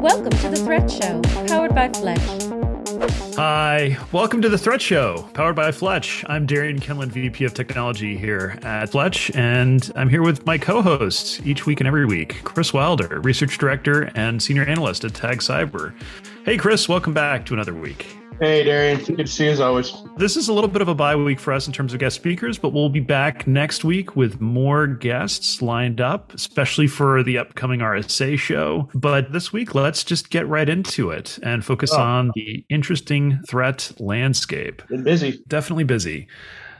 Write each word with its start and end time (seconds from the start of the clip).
Welcome 0.00 0.30
to 0.30 0.48
the 0.48 0.56
Threat 0.56 0.90
Show, 0.90 1.20
powered 1.46 1.74
by 1.74 1.90
Fletch. 1.90 2.22
Hi, 3.36 3.98
welcome 4.12 4.40
to 4.40 4.48
the 4.48 4.56
Threat 4.56 4.80
Show, 4.80 5.28
powered 5.34 5.56
by 5.56 5.72
Fletch. 5.72 6.24
I'm 6.26 6.46
Darien 6.46 6.80
Kindlund, 6.80 7.08
VP 7.08 7.44
of 7.44 7.52
Technology 7.52 8.16
here 8.16 8.58
at 8.62 8.88
Fletch, 8.88 9.30
and 9.34 9.92
I'm 9.96 10.08
here 10.08 10.22
with 10.22 10.46
my 10.46 10.56
co-hosts 10.56 11.42
each 11.44 11.66
week 11.66 11.80
and 11.80 11.86
every 11.86 12.06
week, 12.06 12.42
Chris 12.44 12.72
Wilder, 12.72 13.20
Research 13.20 13.58
Director 13.58 14.10
and 14.14 14.42
Senior 14.42 14.64
Analyst 14.64 15.04
at 15.04 15.12
Tag 15.12 15.40
Cyber. 15.40 15.92
Hey, 16.42 16.56
Chris, 16.56 16.88
welcome 16.88 17.12
back 17.12 17.44
to 17.46 17.54
another 17.54 17.74
week. 17.74 18.16
Hey, 18.40 18.64
Darien. 18.64 19.04
Good 19.04 19.18
to 19.18 19.26
see 19.26 19.44
you 19.44 19.50
as 19.50 19.60
always. 19.60 19.92
This 20.16 20.38
is 20.38 20.48
a 20.48 20.54
little 20.54 20.70
bit 20.70 20.80
of 20.80 20.88
a 20.88 20.94
bye 20.94 21.14
week 21.14 21.38
for 21.38 21.52
us 21.52 21.66
in 21.66 21.74
terms 21.74 21.92
of 21.92 22.00
guest 22.00 22.16
speakers, 22.16 22.56
but 22.56 22.72
we'll 22.72 22.88
be 22.88 23.00
back 23.00 23.46
next 23.46 23.84
week 23.84 24.16
with 24.16 24.40
more 24.40 24.86
guests 24.86 25.60
lined 25.60 26.00
up, 26.00 26.32
especially 26.32 26.86
for 26.86 27.22
the 27.22 27.36
upcoming 27.36 27.80
RSA 27.80 28.38
show. 28.38 28.88
But 28.94 29.32
this 29.32 29.52
week, 29.52 29.74
let's 29.74 30.02
just 30.02 30.30
get 30.30 30.48
right 30.48 30.66
into 30.66 31.10
it 31.10 31.38
and 31.42 31.62
focus 31.62 31.92
oh. 31.92 32.00
on 32.00 32.30
the 32.34 32.64
interesting 32.70 33.40
threat 33.46 33.92
landscape. 33.98 34.80
Been 34.88 35.04
busy. 35.04 35.42
Definitely 35.46 35.84
busy. 35.84 36.26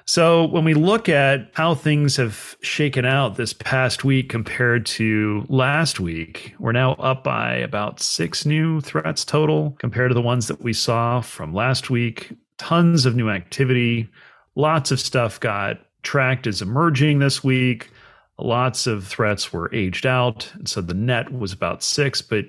So, 0.06 0.46
when 0.46 0.64
we 0.64 0.74
look 0.74 1.08
at 1.08 1.50
how 1.54 1.74
things 1.74 2.16
have 2.16 2.56
shaken 2.62 3.04
out 3.04 3.36
this 3.36 3.52
past 3.52 4.04
week 4.04 4.28
compared 4.28 4.86
to 4.86 5.46
last 5.48 6.00
week, 6.00 6.54
we're 6.58 6.72
now 6.72 6.94
up 6.94 7.22
by 7.22 7.54
about 7.56 8.00
six 8.00 8.44
new 8.44 8.80
threats 8.80 9.24
total 9.24 9.76
compared 9.78 10.10
to 10.10 10.14
the 10.14 10.22
ones 10.22 10.48
that 10.48 10.62
we 10.62 10.72
saw 10.72 11.20
from 11.20 11.54
last 11.54 11.90
week. 11.90 12.32
Tons 12.58 13.06
of 13.06 13.14
new 13.14 13.30
activity. 13.30 14.08
Lots 14.56 14.90
of 14.90 15.00
stuff 15.00 15.38
got 15.40 15.78
tracked 16.02 16.46
as 16.46 16.62
emerging 16.62 17.18
this 17.18 17.44
week. 17.44 17.90
Lots 18.38 18.86
of 18.86 19.06
threats 19.06 19.52
were 19.52 19.72
aged 19.74 20.06
out. 20.06 20.50
And 20.54 20.68
so 20.68 20.80
the 20.80 20.94
net 20.94 21.32
was 21.32 21.52
about 21.52 21.82
six, 21.82 22.22
but 22.22 22.46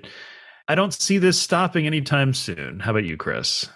I 0.68 0.74
don't 0.74 0.94
see 0.94 1.18
this 1.18 1.40
stopping 1.40 1.86
anytime 1.86 2.34
soon. 2.34 2.80
How 2.80 2.92
about 2.92 3.04
you, 3.04 3.16
Chris? 3.16 3.68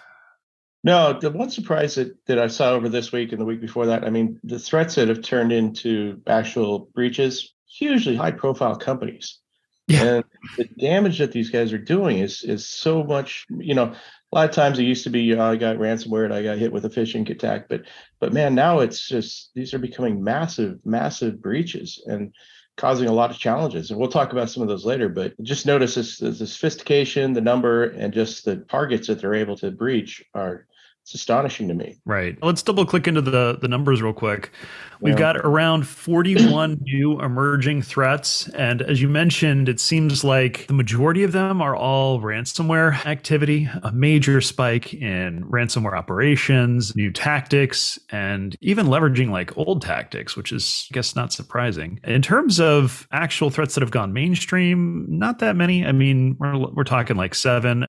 No, 0.87 1.19
the 1.19 1.31
one 1.31 1.49
surprise 1.49 1.95
that, 1.95 2.15
that 2.27 2.39
I 2.39 2.47
saw 2.47 2.71
over 2.71 2.87
this 2.87 3.11
week 3.11 3.33
and 3.33 3.41
the 3.41 3.45
week 3.45 3.59
before 3.59 3.87
that, 3.87 4.05
I 4.05 4.09
mean, 4.09 4.39
the 4.45 4.57
threats 4.57 4.95
that 4.95 5.09
have 5.09 5.21
turned 5.21 5.51
into 5.51 6.21
actual 6.25 6.89
breaches, 6.95 7.53
hugely 7.67 8.15
high 8.15 8.31
profile 8.31 8.77
companies. 8.77 9.39
Yeah. 9.87 10.03
And 10.03 10.23
the 10.55 10.63
damage 10.79 11.17
that 11.19 11.33
these 11.33 11.49
guys 11.49 11.73
are 11.73 11.77
doing 11.77 12.19
is 12.19 12.41
is 12.43 12.69
so 12.69 13.03
much, 13.03 13.45
you 13.49 13.75
know, 13.75 13.93
a 14.31 14.35
lot 14.35 14.49
of 14.49 14.55
times 14.55 14.79
it 14.79 14.83
used 14.83 15.03
to 15.03 15.09
be 15.09 15.33
oh, 15.33 15.51
I 15.51 15.57
got 15.57 15.75
ransomware 15.75 16.23
and 16.23 16.33
I 16.33 16.41
got 16.41 16.57
hit 16.57 16.71
with 16.71 16.85
a 16.85 16.89
phishing 16.89 17.29
attack, 17.29 17.67
but 17.67 17.81
but 18.21 18.31
man, 18.31 18.55
now 18.55 18.79
it's 18.79 19.05
just 19.05 19.51
these 19.55 19.73
are 19.73 19.79
becoming 19.79 20.23
massive, 20.23 20.79
massive 20.85 21.41
breaches 21.41 22.01
and 22.05 22.33
causing 22.77 23.09
a 23.09 23.13
lot 23.13 23.31
of 23.31 23.37
challenges. 23.37 23.91
And 23.91 23.99
we'll 23.99 24.09
talk 24.09 24.31
about 24.31 24.49
some 24.49 24.63
of 24.63 24.69
those 24.69 24.85
later, 24.85 25.09
but 25.09 25.33
just 25.41 25.65
notice 25.65 25.95
this, 25.95 26.19
the 26.19 26.33
sophistication, 26.33 27.33
the 27.33 27.41
number, 27.41 27.85
and 27.85 28.13
just 28.13 28.45
the 28.45 28.57
targets 28.57 29.07
that 29.07 29.19
they're 29.19 29.33
able 29.33 29.57
to 29.57 29.71
breach 29.71 30.23
are 30.33 30.67
it's 31.07 31.13
astonishing 31.13 31.69
to 31.69 31.73
me. 31.73 31.95
Right. 32.03 32.37
Let's 32.41 32.61
double 32.61 32.85
click 32.85 33.07
into 33.07 33.21
the 33.21 33.57
the 33.61 33.69
numbers 33.69 34.01
real 34.01 34.11
quick. 34.11 34.51
We've 34.99 35.13
yeah. 35.13 35.19
got 35.19 35.37
around 35.37 35.87
41 35.87 36.79
new 36.81 37.21
emerging 37.21 37.83
threats 37.83 38.49
and 38.49 38.81
as 38.81 39.01
you 39.01 39.07
mentioned 39.07 39.69
it 39.69 39.79
seems 39.79 40.25
like 40.25 40.67
the 40.67 40.73
majority 40.73 41.23
of 41.23 41.31
them 41.31 41.61
are 41.61 41.77
all 41.77 42.19
ransomware 42.19 43.05
activity, 43.05 43.69
a 43.83 43.93
major 43.93 44.41
spike 44.41 44.93
in 44.95 45.45
ransomware 45.45 45.97
operations, 45.97 46.93
new 46.93 47.09
tactics 47.13 47.97
and 48.09 48.57
even 48.59 48.87
leveraging 48.87 49.29
like 49.29 49.57
old 49.57 49.81
tactics, 49.81 50.35
which 50.35 50.51
is 50.51 50.89
I 50.91 50.93
guess 50.93 51.15
not 51.15 51.31
surprising. 51.31 52.01
In 52.03 52.21
terms 52.21 52.59
of 52.59 53.07
actual 53.13 53.49
threats 53.49 53.75
that 53.75 53.81
have 53.81 53.91
gone 53.91 54.11
mainstream, 54.11 55.05
not 55.07 55.39
that 55.39 55.55
many. 55.55 55.85
I 55.85 55.93
mean, 55.93 56.35
we're 56.37 56.57
we're 56.73 56.83
talking 56.83 57.15
like 57.15 57.33
7 57.33 57.85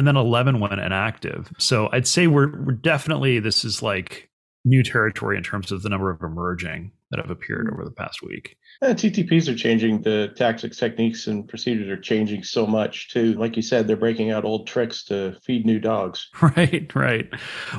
and 0.00 0.06
then 0.06 0.16
11 0.16 0.60
went 0.60 0.80
inactive. 0.80 1.52
So 1.58 1.90
I'd 1.92 2.06
say 2.06 2.26
we're, 2.26 2.50
we're 2.64 2.72
definitely, 2.72 3.38
this 3.38 3.66
is 3.66 3.82
like 3.82 4.30
new 4.64 4.82
territory 4.82 5.36
in 5.36 5.42
terms 5.42 5.70
of 5.70 5.82
the 5.82 5.90
number 5.90 6.10
of 6.10 6.22
emerging 6.22 6.92
that 7.10 7.20
have 7.20 7.30
appeared 7.30 7.66
mm. 7.66 7.74
over 7.74 7.84
the 7.84 7.90
past 7.90 8.22
week. 8.22 8.56
Uh, 8.82 8.86
and 8.86 8.98
TTPs 8.98 9.48
are 9.48 9.54
changing. 9.54 10.02
The 10.02 10.32
tactics, 10.36 10.78
techniques, 10.78 11.26
and 11.26 11.46
procedures 11.46 11.88
are 11.88 12.00
changing 12.00 12.42
so 12.44 12.66
much 12.66 13.08
too. 13.08 13.34
Like 13.34 13.56
you 13.56 13.62
said, 13.62 13.86
they're 13.86 13.96
breaking 13.96 14.30
out 14.30 14.44
old 14.44 14.66
tricks 14.66 15.04
to 15.04 15.36
feed 15.42 15.66
new 15.66 15.78
dogs. 15.78 16.28
Right, 16.56 16.90
right. 16.96 17.28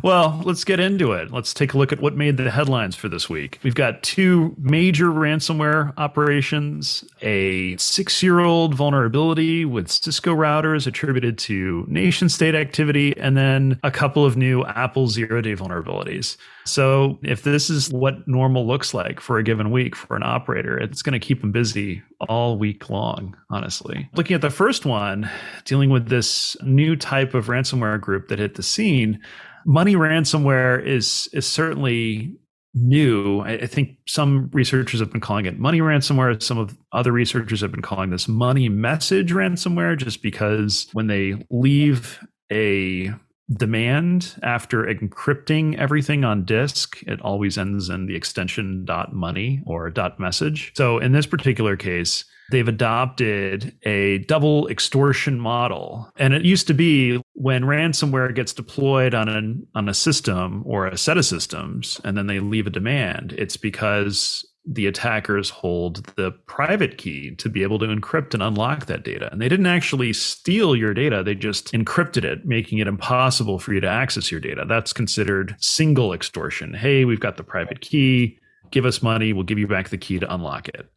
Well, 0.02 0.42
let's 0.46 0.64
get 0.64 0.80
into 0.80 1.12
it. 1.12 1.32
Let's 1.32 1.54
take 1.54 1.74
a 1.74 1.78
look 1.78 1.92
at 1.92 2.00
what 2.00 2.16
made 2.16 2.38
the 2.38 2.50
headlines 2.50 2.96
for 2.96 3.10
this 3.10 3.30
week. 3.30 3.60
We've 3.64 3.76
got 3.76 4.02
two 4.02 4.56
major 4.58 5.08
ransomware 5.08 5.94
operations, 5.98 7.04
a 7.22 7.76
six 7.78 8.24
year 8.24 8.40
old 8.40 8.74
vulnerability 8.74 9.66
with 9.66 9.92
Cisco 9.92 10.34
routers 10.34 10.88
attributed 10.88 11.38
to 11.40 11.86
nation 11.90 12.30
state 12.30 12.56
activity, 12.56 13.18
and 13.18 13.36
then 13.36 13.80
a 13.84 13.92
couple 13.92 14.26
of 14.26 14.38
new 14.38 14.64
Apple 14.64 15.08
zero 15.08 15.42
day 15.42 15.56
vulnerabilities. 15.56 16.38
So, 16.66 17.20
if 17.24 17.44
this 17.44 17.70
is 17.70 17.90
what 17.90 18.28
normal 18.28 18.66
looks 18.68 18.94
like 18.94 19.20
for 19.20 19.38
a 19.38 19.44
given 19.44 19.72
week 19.72 19.96
for 19.96 20.16
an 20.16 20.24
operator, 20.24 20.78
it's 20.92 21.02
going 21.02 21.20
to 21.20 21.26
keep 21.26 21.42
them 21.42 21.52
busy 21.52 22.04
all 22.28 22.58
week 22.58 22.90
long, 22.90 23.36
honestly. 23.50 24.10
Looking 24.16 24.36
at 24.36 24.42
the 24.42 24.50
first 24.50 24.86
one, 24.86 25.30
dealing 25.66 25.90
with 25.90 26.10
this 26.10 26.58
new 26.64 26.96
type 26.96 27.34
of 27.34 27.48
ransomware 27.48 28.00
group 28.00 28.28
that 28.28 28.40
hit 28.40 28.56
the 28.56 28.64
scene, 28.64 29.20
money 29.66 29.96
ransomware 29.96 30.86
is 30.86 31.30
is 31.34 31.48
certainly 31.48 32.36
new. 32.74 33.40
I, 33.40 33.54
I 33.54 33.68
think 33.68 33.98
some 34.08 34.50
researchers 34.54 35.00
have 35.00 35.12
been 35.12 35.22
calling 35.22 35.46
it 35.46 35.60
money 35.60 35.80
ransomware. 35.80 36.42
Some 36.42 36.58
of 36.58 36.78
other 36.92 37.12
researchers 37.12 37.62
have 37.62 37.72
been 37.72 37.82
calling 37.82 38.10
this 38.10 38.28
money 38.28 38.70
message 38.70 39.32
ransomware 39.32 39.98
just 39.98 40.22
because 40.22 40.88
when 40.94 41.08
they 41.08 41.46
leave 41.50 42.20
a 42.52 43.14
demand 43.54 44.40
after 44.44 44.84
encrypting 44.84 45.78
everything 45.78 46.24
on 46.24 46.46
disk 46.46 47.02
it 47.04 47.22
always 47.22 47.58
ends 47.58 47.90
in 47.90 48.06
the 48.06 48.16
extension 48.16 48.86
dot 48.86 49.14
money 49.14 49.62
or 49.66 49.90
dot 49.90 50.20
message. 50.20 50.72
So 50.76 51.00
in 51.00 51.12
this 51.12 51.26
particular 51.26 51.76
case 51.76 52.26
they've 52.52 52.68
adopted 52.68 53.74
a 53.84 54.20
double 54.20 54.68
extortion 54.68 55.40
model. 55.40 56.12
And 56.18 56.34
it 56.34 56.44
used 56.44 56.68
to 56.68 56.74
be 56.74 57.22
when 57.34 57.64
ransomware 57.64 58.36
gets 58.36 58.54
deployed 58.54 59.14
on 59.14 59.30
an 59.30 59.68
on 59.74 59.90
a 59.90 59.94
system 59.94 60.64
or 60.66 60.88
a 60.88 60.98
set 60.98 61.18
of 61.18 61.26
systems 61.26 62.00
and 62.04 62.18
then 62.18 62.28
they 62.28 62.40
leave 62.40 62.68
a 62.68 62.72
demand 62.72 63.34
it's 63.38 63.58
because 63.58 64.46
the 64.66 64.86
attackers 64.86 65.50
hold 65.50 66.06
the 66.16 66.32
private 66.46 66.98
key 66.98 67.34
to 67.36 67.50
be 67.50 67.64
able 67.64 67.80
to 67.80 67.88
encrypt 67.88 68.34
and 68.34 68.44
unlock 68.44 68.86
that 68.86 69.04
data. 69.04 69.30
And 69.32 69.42
they 69.42 69.50
didn't 69.50 69.66
actually 69.66 70.14
steal 70.14 70.76
your 70.76 70.94
data, 70.94 71.24
they 71.24 71.34
just 71.36 71.72
encrypted 71.72 72.24
it, 72.24 72.46
making 72.46 72.78
it 72.78 72.88
impossible 72.88 73.58
for 73.58 73.74
you 73.74 73.82
to 73.82 73.88
access 73.88 74.32
your 74.32 74.40
data. 74.40 74.66
That's 74.68 74.94
considered 74.94 75.56
single 75.60 76.14
extortion. 76.14 76.74
Hey, 76.74 77.06
we've 77.06 77.20
got 77.20 77.38
the 77.38 77.44
private 77.44 77.82
key, 77.82 78.38
give 78.70 78.86
us 78.86 79.02
money, 79.02 79.34
we'll 79.34 79.44
give 79.44 79.60
you 79.60 79.68
back 79.68 79.90
the 79.90 79.98
key 79.98 80.20
to 80.20 80.34
unlock 80.34 80.68
it. 80.70 80.88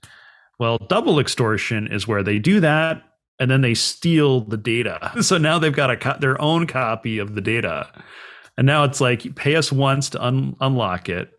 Well, 0.58 0.78
double 0.78 1.18
extortion 1.18 1.86
is 1.90 2.06
where 2.06 2.22
they 2.22 2.38
do 2.38 2.60
that 2.60 3.02
and 3.40 3.50
then 3.50 3.62
they 3.62 3.74
steal 3.74 4.42
the 4.42 4.56
data. 4.56 5.12
So 5.22 5.38
now 5.38 5.58
they've 5.58 5.74
got 5.74 5.90
a 5.90 5.96
co- 5.96 6.18
their 6.20 6.40
own 6.40 6.66
copy 6.66 7.18
of 7.18 7.34
the 7.34 7.40
data. 7.40 7.90
And 8.58 8.66
now 8.66 8.84
it's 8.84 9.00
like 9.00 9.34
pay 9.34 9.56
us 9.56 9.72
once 9.72 10.10
to 10.10 10.22
un- 10.22 10.54
unlock 10.60 11.08
it 11.08 11.30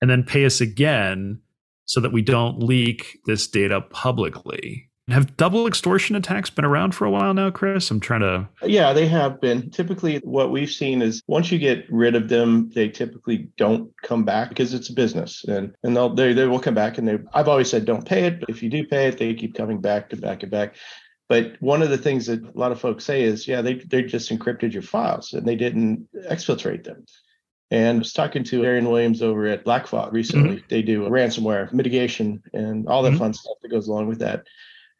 and 0.00 0.08
then 0.08 0.22
pay 0.22 0.44
us 0.44 0.60
again 0.60 1.40
so 1.84 2.00
that 2.00 2.12
we 2.12 2.22
don't 2.22 2.62
leak 2.62 3.18
this 3.26 3.46
data 3.46 3.80
publicly. 3.80 4.88
Have 5.08 5.36
double 5.36 5.66
extortion 5.66 6.14
attacks 6.14 6.48
been 6.48 6.64
around 6.64 6.94
for 6.94 7.04
a 7.04 7.10
while 7.10 7.34
now, 7.34 7.50
Chris? 7.50 7.90
I'm 7.90 7.98
trying 7.98 8.20
to. 8.20 8.48
Yeah, 8.64 8.92
they 8.92 9.08
have 9.08 9.40
been. 9.40 9.68
Typically, 9.70 10.18
what 10.18 10.52
we've 10.52 10.70
seen 10.70 11.02
is 11.02 11.22
once 11.26 11.50
you 11.50 11.58
get 11.58 11.84
rid 11.90 12.14
of 12.14 12.28
them, 12.28 12.70
they 12.72 12.88
typically 12.88 13.48
don't 13.56 13.90
come 14.02 14.24
back 14.24 14.50
because 14.50 14.72
it's 14.72 14.90
a 14.90 14.94
business, 14.94 15.44
and 15.44 15.74
and 15.82 15.96
they'll 15.96 16.14
they, 16.14 16.32
they 16.32 16.46
will 16.46 16.60
come 16.60 16.74
back. 16.74 16.98
And 16.98 17.08
they 17.08 17.18
I've 17.34 17.48
always 17.48 17.68
said 17.68 17.84
don't 17.84 18.06
pay 18.06 18.26
it, 18.26 18.38
but 18.38 18.48
if 18.48 18.62
you 18.62 18.70
do 18.70 18.86
pay 18.86 19.08
it, 19.08 19.18
they 19.18 19.34
keep 19.34 19.54
coming 19.54 19.80
back 19.80 20.12
and 20.12 20.22
back 20.22 20.44
and 20.44 20.52
back. 20.52 20.76
But 21.28 21.56
one 21.60 21.82
of 21.82 21.90
the 21.90 21.98
things 21.98 22.26
that 22.26 22.44
a 22.44 22.58
lot 22.58 22.72
of 22.72 22.80
folks 22.80 23.04
say 23.04 23.22
is, 23.22 23.48
yeah, 23.48 23.60
they 23.60 23.74
they 23.74 24.02
just 24.04 24.30
encrypted 24.30 24.72
your 24.72 24.82
files 24.82 25.32
and 25.32 25.44
they 25.44 25.56
didn't 25.56 26.06
exfiltrate 26.30 26.84
them. 26.84 27.04
And 27.72 27.96
I 27.96 27.98
was 28.00 28.12
talking 28.12 28.44
to 28.44 28.60
Darren 28.60 28.90
Williams 28.90 29.22
over 29.22 29.46
at 29.46 29.64
BlackFog 29.64 30.12
recently. 30.12 30.56
Mm-hmm. 30.56 30.66
They 30.68 30.82
do 30.82 31.08
ransomware 31.08 31.72
mitigation 31.72 32.42
and 32.52 32.86
all 32.86 33.02
the 33.02 33.08
mm-hmm. 33.08 33.18
fun 33.18 33.32
stuff 33.32 33.56
that 33.62 33.70
goes 33.70 33.88
along 33.88 34.08
with 34.08 34.18
that. 34.18 34.44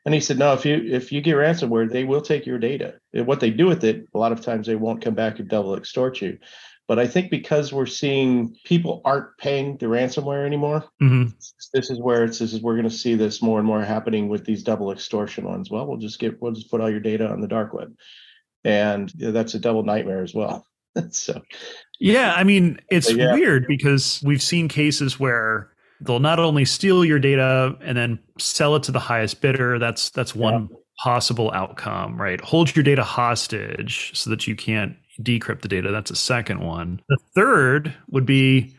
And 0.07 0.15
he 0.15 0.21
said, 0.21 0.39
no, 0.39 0.55
if 0.55 0.65
you 0.65 0.83
if 0.83 1.13
you 1.13 1.21
get 1.21 1.37
ransomware, 1.37 1.93
they 1.93 2.05
will 2.05 2.23
take 2.23 2.47
your 2.47 2.59
data. 2.59 2.95
And 3.13 3.27
what 3.27 3.41
they 3.41 3.51
do 3.51 3.67
with 3.67 3.85
it, 3.85 4.09
a 4.15 4.19
lot 4.19 4.33
of 4.33 4.41
times 4.41 4.67
they 4.67 4.75
won't 4.75 5.05
come 5.05 5.15
back 5.15 5.39
and 5.39 5.49
double 5.49 5.77
extort 5.77 6.23
you. 6.23 6.39
But 6.89 6.99
I 6.99 7.07
think 7.07 7.31
because 7.31 7.75
we're 7.75 7.85
seeing 7.85 8.57
people 8.65 9.03
aren't 9.05 9.37
paying 9.37 9.77
the 9.77 9.87
ransomware 9.87 10.47
anymore, 10.47 10.85
mm-hmm. 11.01 11.29
this 11.75 11.91
is 11.91 12.01
where 12.01 12.25
it's 12.25 12.39
this 12.39 12.55
is 12.55 12.63
we're 12.63 12.77
going 12.77 12.89
to 12.89 12.91
see 12.91 13.17
this 13.17 13.43
more 13.43 13.59
and 13.59 13.67
more 13.67 13.83
happening 13.83 14.31
with 14.31 14.47
these 14.47 14.63
double 14.63 14.93
extortion 14.93 15.45
ones. 15.45 15.71
Well, 15.71 15.87
we'll 15.87 15.99
just 15.99 16.19
get 16.19 16.41
we'll 16.41 16.53
just 16.53 16.71
put 16.71 16.81
all 16.81 16.91
your 16.91 17.01
data 17.01 17.29
on 17.29 17.43
the 17.43 17.49
dark 17.49 17.75
web, 17.75 17.95
and 18.65 19.13
that's 19.15 19.53
a 19.53 19.61
double 19.61 19.83
nightmare 19.83 20.23
as 20.23 20.33
well. 20.33 20.67
so 21.11 21.41
yeah, 22.01 22.35
I 22.35 22.43
mean, 22.43 22.81
it's 22.91 23.13
yeah. 23.13 23.33
weird 23.33 23.67
because 23.69 24.21
we've 24.25 24.43
seen 24.43 24.69
cases 24.69 25.21
where 25.21 25.71
they'll 26.01 26.19
not 26.19 26.39
only 26.39 26.65
steal 26.65 27.05
your 27.05 27.19
data 27.19 27.77
and 27.81 27.97
then 27.97 28.19
sell 28.39 28.75
it 28.75 28.83
to 28.85 28.93
the 28.93 28.99
highest 28.99 29.41
bidder. 29.41 29.79
That's 29.79 30.11
that's 30.11 30.35
one 30.35 30.69
yeah. 30.71 30.77
possible 31.03 31.53
outcome, 31.55 32.21
right? 32.21 32.41
Hold 32.41 32.75
your 32.75 32.83
data 32.83 33.05
hostage 33.05 34.11
so 34.15 34.31
that 34.31 34.47
you 34.47 34.57
can't 34.57 34.97
decrypt 35.21 35.61
the 35.61 35.69
data. 35.69 35.91
That's 35.93 36.11
a 36.11 36.17
second 36.17 36.61
one. 36.61 37.01
The 37.09 37.19
third 37.35 37.95
would 38.11 38.27
be 38.27 38.75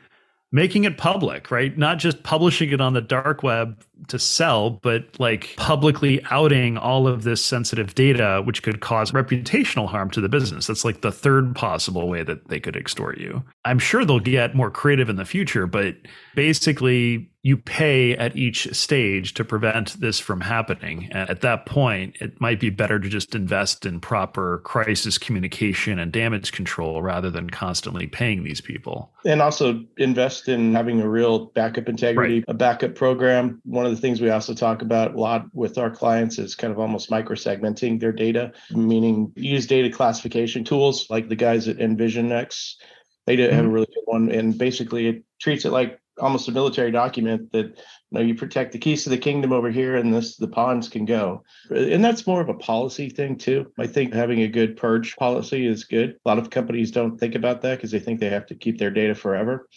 making 0.54 0.84
it 0.84 0.98
public, 0.98 1.50
right? 1.50 1.76
Not 1.78 1.98
just 1.98 2.24
publishing 2.24 2.70
it 2.70 2.80
on 2.80 2.94
the 2.94 3.02
dark 3.02 3.42
web 3.42 3.84
to 4.08 4.20
sell, 4.20 4.70
but 4.70 5.04
like 5.20 5.56
publicly 5.58 6.24
outing 6.30 6.78
all 6.78 7.08
of 7.08 7.24
this 7.24 7.44
sensitive 7.44 7.96
data, 7.96 8.42
which 8.46 8.62
could 8.62 8.80
cause 8.80 9.12
reputational 9.12 9.90
harm 9.90 10.12
to 10.12 10.22
the 10.22 10.30
business. 10.30 10.68
That's 10.68 10.86
like 10.86 11.02
the 11.02 11.12
third 11.12 11.56
possible 11.56 12.08
way 12.08 12.22
that 12.24 12.50
they 12.50 12.60
could 12.60 12.76
extort 12.76 13.18
you. 13.18 13.44
I'm 13.66 13.80
sure 13.80 14.06
they'll 14.06 14.20
get 14.20 14.56
more 14.56 14.70
creative 14.70 15.10
in 15.10 15.16
the 15.16 15.26
future, 15.26 15.66
but 15.66 15.96
basically, 16.36 17.32
you 17.46 17.58
pay 17.58 18.16
at 18.16 18.38
each 18.38 18.74
stage 18.74 19.34
to 19.34 19.44
prevent 19.44 20.00
this 20.00 20.18
from 20.18 20.40
happening. 20.40 21.10
And 21.12 21.30
at 21.30 21.42
that 21.42 21.66
point, 21.66 22.16
it 22.22 22.40
might 22.40 22.58
be 22.58 22.70
better 22.70 23.02
to 23.02 23.10
just 23.10 23.36
invest 23.36 23.86
in 23.86 24.00
proper 24.00 24.60
crisis 24.60 25.18
communication 25.18 26.00
and 26.00 26.10
damage 26.10 26.54
control 26.54 27.02
rather 27.02 27.30
than 27.30 27.50
constantly 27.50 28.08
paying 28.08 28.46
these 28.46 28.62
people. 28.62 29.12
And 29.26 29.42
also 29.42 29.84
invest 29.98 30.48
in 30.48 30.74
having 30.74 31.02
a 31.02 31.10
real 31.10 31.48
backup 31.48 31.90
integrity, 31.90 32.36
right. 32.36 32.46
a 32.48 32.54
backup 32.54 32.96
program. 32.96 33.62
One 33.66 33.86
of 33.86 33.92
the 33.92 34.00
things 34.00 34.22
we 34.22 34.30
also 34.30 34.54
talk 34.54 34.82
about 34.82 35.16
a 35.16 35.20
lot 35.20 35.46
with 35.54 35.78
our 35.78 35.92
clients 35.92 36.40
is 36.40 36.56
kind 36.56 36.72
of 36.72 36.80
almost 36.80 37.10
microsegmenting 37.10 38.00
their 38.00 38.14
data, 38.14 38.54
meaning 38.72 39.34
use 39.36 39.68
data 39.68 39.90
classification 39.90 40.64
tools 40.64 41.10
like 41.10 41.28
the 41.28 41.36
guys 41.36 41.68
at 41.68 41.78
EnvisionX. 41.78 42.76
They 43.26 43.36
have 43.36 43.52
a 43.52 43.54
mm-hmm. 43.54 43.70
really 43.70 43.88
good 43.88 44.04
one, 44.06 44.32
and 44.32 44.58
basically 44.58 45.08
it 45.08 45.24
treats 45.40 45.66
it 45.66 45.72
like 45.72 46.00
almost 46.20 46.48
a 46.48 46.52
military 46.52 46.92
document 46.92 47.52
that 47.52 47.66
you 47.66 47.74
know 48.12 48.22
you 48.22 48.36
protect 48.36 48.72
the 48.72 48.80
keys 48.80 49.04
to 49.04 49.10
the 49.10 49.18
kingdom 49.18 49.52
over 49.52 49.72
here 49.72 49.96
and 49.96 50.14
this 50.14 50.38
the 50.38 50.48
pawns 50.48 50.88
can 50.90 51.06
go. 51.06 51.44
And 51.70 52.04
that's 52.04 52.28
more 52.28 52.42
of 52.42 52.50
a 52.50 52.54
policy 52.54 53.10
thing 53.10 53.38
too. 53.38 53.72
I 53.80 53.88
think 53.88 54.14
having 54.14 54.42
a 54.42 54.48
good 54.48 54.78
purge 54.78 55.16
policy 55.16 55.66
is 55.66 55.84
good. 55.84 56.18
A 56.26 56.30
lot 56.30 56.40
of 56.40 56.50
companies 56.50 56.92
don't 56.92 57.18
think 57.18 57.36
about 57.36 57.62
that 57.62 57.78
because 57.78 57.92
they 57.92 58.00
think 58.00 58.20
they 58.20 58.30
have 58.30 58.48
to 58.48 58.56
keep 58.56 58.78
their 58.78 58.92
data 58.92 59.16
forever. 59.16 59.68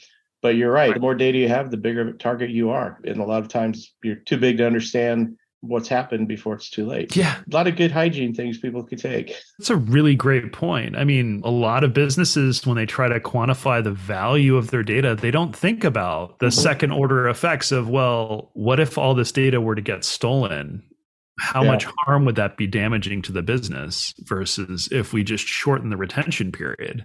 But 0.42 0.56
you're 0.56 0.72
right 0.72 0.94
the 0.94 1.00
more 1.00 1.14
data 1.14 1.38
you 1.38 1.48
have 1.48 1.70
the 1.70 1.76
bigger 1.76 2.12
target 2.12 2.50
you 2.50 2.70
are. 2.70 3.00
And 3.04 3.20
a 3.20 3.24
lot 3.24 3.42
of 3.42 3.48
times 3.48 3.94
you're 4.02 4.16
too 4.16 4.38
big 4.38 4.58
to 4.58 4.66
understand 4.66 5.36
what's 5.68 5.88
happened 5.88 6.28
before 6.28 6.54
it's 6.54 6.70
too 6.70 6.86
late. 6.86 7.16
Yeah. 7.16 7.36
A 7.50 7.54
lot 7.54 7.66
of 7.66 7.76
good 7.76 7.90
hygiene 7.90 8.34
things 8.34 8.58
people 8.58 8.82
could 8.82 8.98
take. 8.98 9.34
That's 9.58 9.70
a 9.70 9.76
really 9.76 10.14
great 10.14 10.52
point. 10.52 10.96
I 10.96 11.04
mean, 11.04 11.40
a 11.44 11.50
lot 11.50 11.84
of 11.84 11.92
businesses, 11.92 12.66
when 12.66 12.76
they 12.76 12.86
try 12.86 13.08
to 13.08 13.20
quantify 13.20 13.82
the 13.82 13.92
value 13.92 14.56
of 14.56 14.70
their 14.70 14.82
data, 14.82 15.14
they 15.14 15.30
don't 15.30 15.54
think 15.54 15.84
about 15.84 16.38
the 16.38 16.46
mm-hmm. 16.46 16.60
second 16.60 16.90
order 16.92 17.28
effects 17.28 17.72
of, 17.72 17.88
well, 17.88 18.50
what 18.54 18.80
if 18.80 18.98
all 18.98 19.14
this 19.14 19.32
data 19.32 19.60
were 19.60 19.74
to 19.74 19.82
get 19.82 20.04
stolen? 20.04 20.82
How 21.38 21.62
yeah. 21.62 21.72
much 21.72 21.86
harm 21.98 22.24
would 22.24 22.36
that 22.36 22.56
be 22.56 22.66
damaging 22.66 23.20
to 23.22 23.32
the 23.32 23.42
business 23.42 24.14
versus 24.20 24.88
if 24.90 25.12
we 25.12 25.22
just 25.22 25.46
shorten 25.46 25.90
the 25.90 25.96
retention 25.96 26.50
period? 26.50 27.04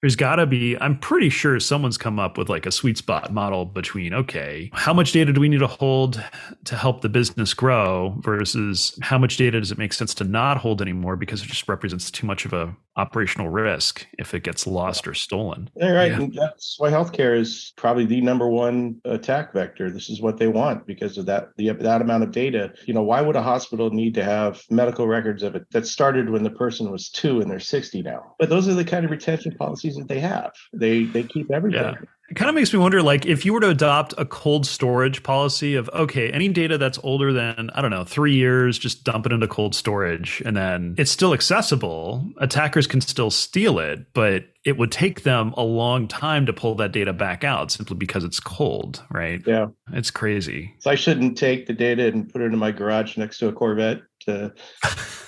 There's 0.00 0.16
got 0.16 0.36
to 0.36 0.46
be 0.46 0.76
i'm 0.80 0.98
pretty 0.98 1.28
sure 1.28 1.58
someone's 1.60 1.98
come 1.98 2.18
up 2.18 2.38
with 2.38 2.48
like 2.48 2.66
a 2.66 2.72
sweet 2.72 2.96
spot 2.96 3.32
model 3.32 3.64
between 3.64 4.14
okay 4.14 4.70
how 4.72 4.92
much 4.92 5.12
data 5.12 5.32
do 5.32 5.40
we 5.40 5.48
need 5.48 5.58
to 5.58 5.66
hold 5.66 6.22
to 6.64 6.76
help 6.76 7.00
the 7.00 7.08
business 7.08 7.54
grow 7.54 8.14
versus 8.20 8.98
how 9.02 9.18
much 9.18 9.36
data 9.36 9.58
does 9.58 9.70
it 9.70 9.78
make 9.78 9.92
sense 9.92 10.14
to 10.14 10.24
not 10.24 10.56
hold 10.56 10.80
anymore 10.80 11.16
because 11.16 11.42
it 11.42 11.46
just 11.46 11.68
represents 11.68 12.10
too 12.10 12.26
much 12.26 12.44
of 12.44 12.52
a 12.52 12.74
operational 13.00 13.48
risk 13.48 14.06
if 14.18 14.34
it 14.34 14.42
gets 14.42 14.66
lost 14.66 15.06
or 15.06 15.14
stolen 15.14 15.70
yeah, 15.76 15.90
right 15.90 16.12
yeah. 16.12 16.26
that's 16.34 16.76
why 16.78 16.90
healthcare 16.90 17.38
is 17.38 17.72
probably 17.76 18.04
the 18.04 18.20
number 18.20 18.48
one 18.48 18.96
attack 19.04 19.52
vector 19.52 19.90
this 19.90 20.10
is 20.10 20.20
what 20.20 20.38
they 20.38 20.48
want 20.48 20.86
because 20.86 21.16
of 21.18 21.26
that 21.26 21.48
the, 21.56 21.70
that 21.70 22.02
amount 22.02 22.22
of 22.22 22.30
data 22.30 22.72
you 22.86 22.94
know 22.94 23.02
why 23.02 23.20
would 23.20 23.36
a 23.36 23.42
hospital 23.42 23.90
need 23.90 24.14
to 24.14 24.24
have 24.24 24.62
medical 24.70 25.06
records 25.06 25.42
of 25.42 25.54
it 25.54 25.64
that 25.70 25.86
started 25.86 26.30
when 26.30 26.42
the 26.42 26.50
person 26.50 26.90
was 26.90 27.08
two 27.08 27.40
and 27.40 27.50
they're 27.50 27.60
60 27.60 28.02
now 28.02 28.34
but 28.38 28.48
those 28.48 28.68
are 28.68 28.74
the 28.74 28.84
kind 28.84 29.04
of 29.04 29.10
retention 29.10 29.54
policies 29.56 29.96
that 29.96 30.08
they 30.08 30.20
have. 30.20 30.52
They 30.72 31.04
they 31.04 31.22
keep 31.22 31.50
everything. 31.50 31.80
Yeah. 31.80 31.94
It 32.30 32.36
kind 32.36 32.48
of 32.48 32.54
makes 32.54 32.72
me 32.72 32.78
wonder 32.78 33.02
like 33.02 33.26
if 33.26 33.44
you 33.44 33.52
were 33.52 33.60
to 33.60 33.70
adopt 33.70 34.14
a 34.16 34.24
cold 34.24 34.64
storage 34.64 35.24
policy 35.24 35.74
of 35.74 35.90
okay, 35.92 36.30
any 36.30 36.48
data 36.48 36.78
that's 36.78 36.96
older 37.02 37.32
than 37.32 37.70
I 37.74 37.82
don't 37.82 37.90
know, 37.90 38.04
3 38.04 38.32
years 38.32 38.78
just 38.78 39.02
dump 39.02 39.26
it 39.26 39.32
into 39.32 39.48
cold 39.48 39.74
storage 39.74 40.40
and 40.46 40.56
then 40.56 40.94
it's 40.96 41.10
still 41.10 41.34
accessible. 41.34 42.24
Attackers 42.38 42.86
can 42.86 43.00
still 43.00 43.32
steal 43.32 43.80
it, 43.80 44.06
but 44.12 44.44
it 44.64 44.78
would 44.78 44.92
take 44.92 45.24
them 45.24 45.52
a 45.56 45.64
long 45.64 46.06
time 46.06 46.46
to 46.46 46.52
pull 46.52 46.76
that 46.76 46.92
data 46.92 47.12
back 47.12 47.42
out 47.42 47.72
simply 47.72 47.96
because 47.96 48.22
it's 48.22 48.38
cold, 48.38 49.02
right? 49.10 49.42
Yeah. 49.44 49.66
It's 49.92 50.12
crazy. 50.12 50.72
So 50.78 50.90
I 50.90 50.94
shouldn't 50.94 51.36
take 51.36 51.66
the 51.66 51.72
data 51.72 52.06
and 52.06 52.32
put 52.32 52.42
it 52.42 52.52
in 52.52 52.58
my 52.58 52.70
garage 52.70 53.16
next 53.16 53.38
to 53.38 53.48
a 53.48 53.52
Corvette 53.52 54.02
to 54.20 54.52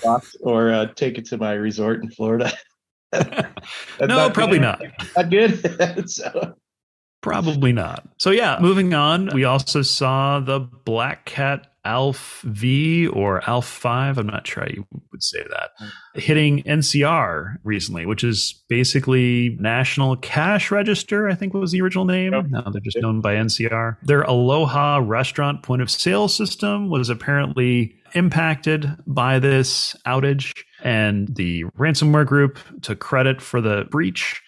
or 0.40 0.70
uh, 0.70 0.86
take 0.94 1.18
it 1.18 1.24
to 1.26 1.36
my 1.36 1.54
resort 1.54 2.00
in 2.04 2.10
Florida. 2.10 2.52
no, 4.00 4.30
probably 4.30 4.58
good. 4.58 4.62
not. 4.62 4.82
Not 5.16 5.30
good. 5.30 6.08
so. 6.08 6.54
Probably 7.22 7.72
not. 7.72 8.06
So 8.18 8.30
yeah, 8.30 8.58
moving 8.60 8.94
on. 8.94 9.30
We 9.32 9.44
also 9.44 9.82
saw 9.82 10.40
the 10.40 10.60
Black 10.60 11.24
Cat 11.24 11.68
Alph 11.84 12.42
V 12.42 13.08
or 13.08 13.48
Alf 13.48 13.66
5, 13.66 14.18
I'm 14.18 14.26
not 14.26 14.46
sure 14.46 14.62
how 14.62 14.68
you 14.68 14.86
would 15.10 15.22
say 15.22 15.42
that, 15.42 15.70
mm. 15.80 16.20
hitting 16.20 16.62
NCR 16.62 17.56
recently, 17.64 18.06
which 18.06 18.22
is 18.22 18.62
basically 18.68 19.56
National 19.60 20.16
Cash 20.16 20.70
Register, 20.70 21.28
I 21.28 21.34
think 21.34 21.54
was 21.54 21.72
the 21.72 21.80
original 21.80 22.04
name. 22.04 22.32
Yep. 22.34 22.46
Now 22.50 22.70
they're 22.70 22.80
just 22.80 23.00
known 23.00 23.20
by 23.20 23.34
NCR. 23.34 23.96
Their 24.02 24.22
Aloha 24.22 25.00
restaurant 25.02 25.62
point 25.62 25.82
of 25.82 25.90
sale 25.90 26.28
system 26.28 26.88
was 26.88 27.08
apparently 27.08 27.96
impacted 28.14 28.96
by 29.06 29.38
this 29.40 29.96
outage, 30.06 30.52
and 30.84 31.34
the 31.34 31.64
ransomware 31.78 32.26
group 32.26 32.58
took 32.82 33.00
credit 33.00 33.40
for 33.40 33.60
the 33.60 33.86
breach. 33.90 34.40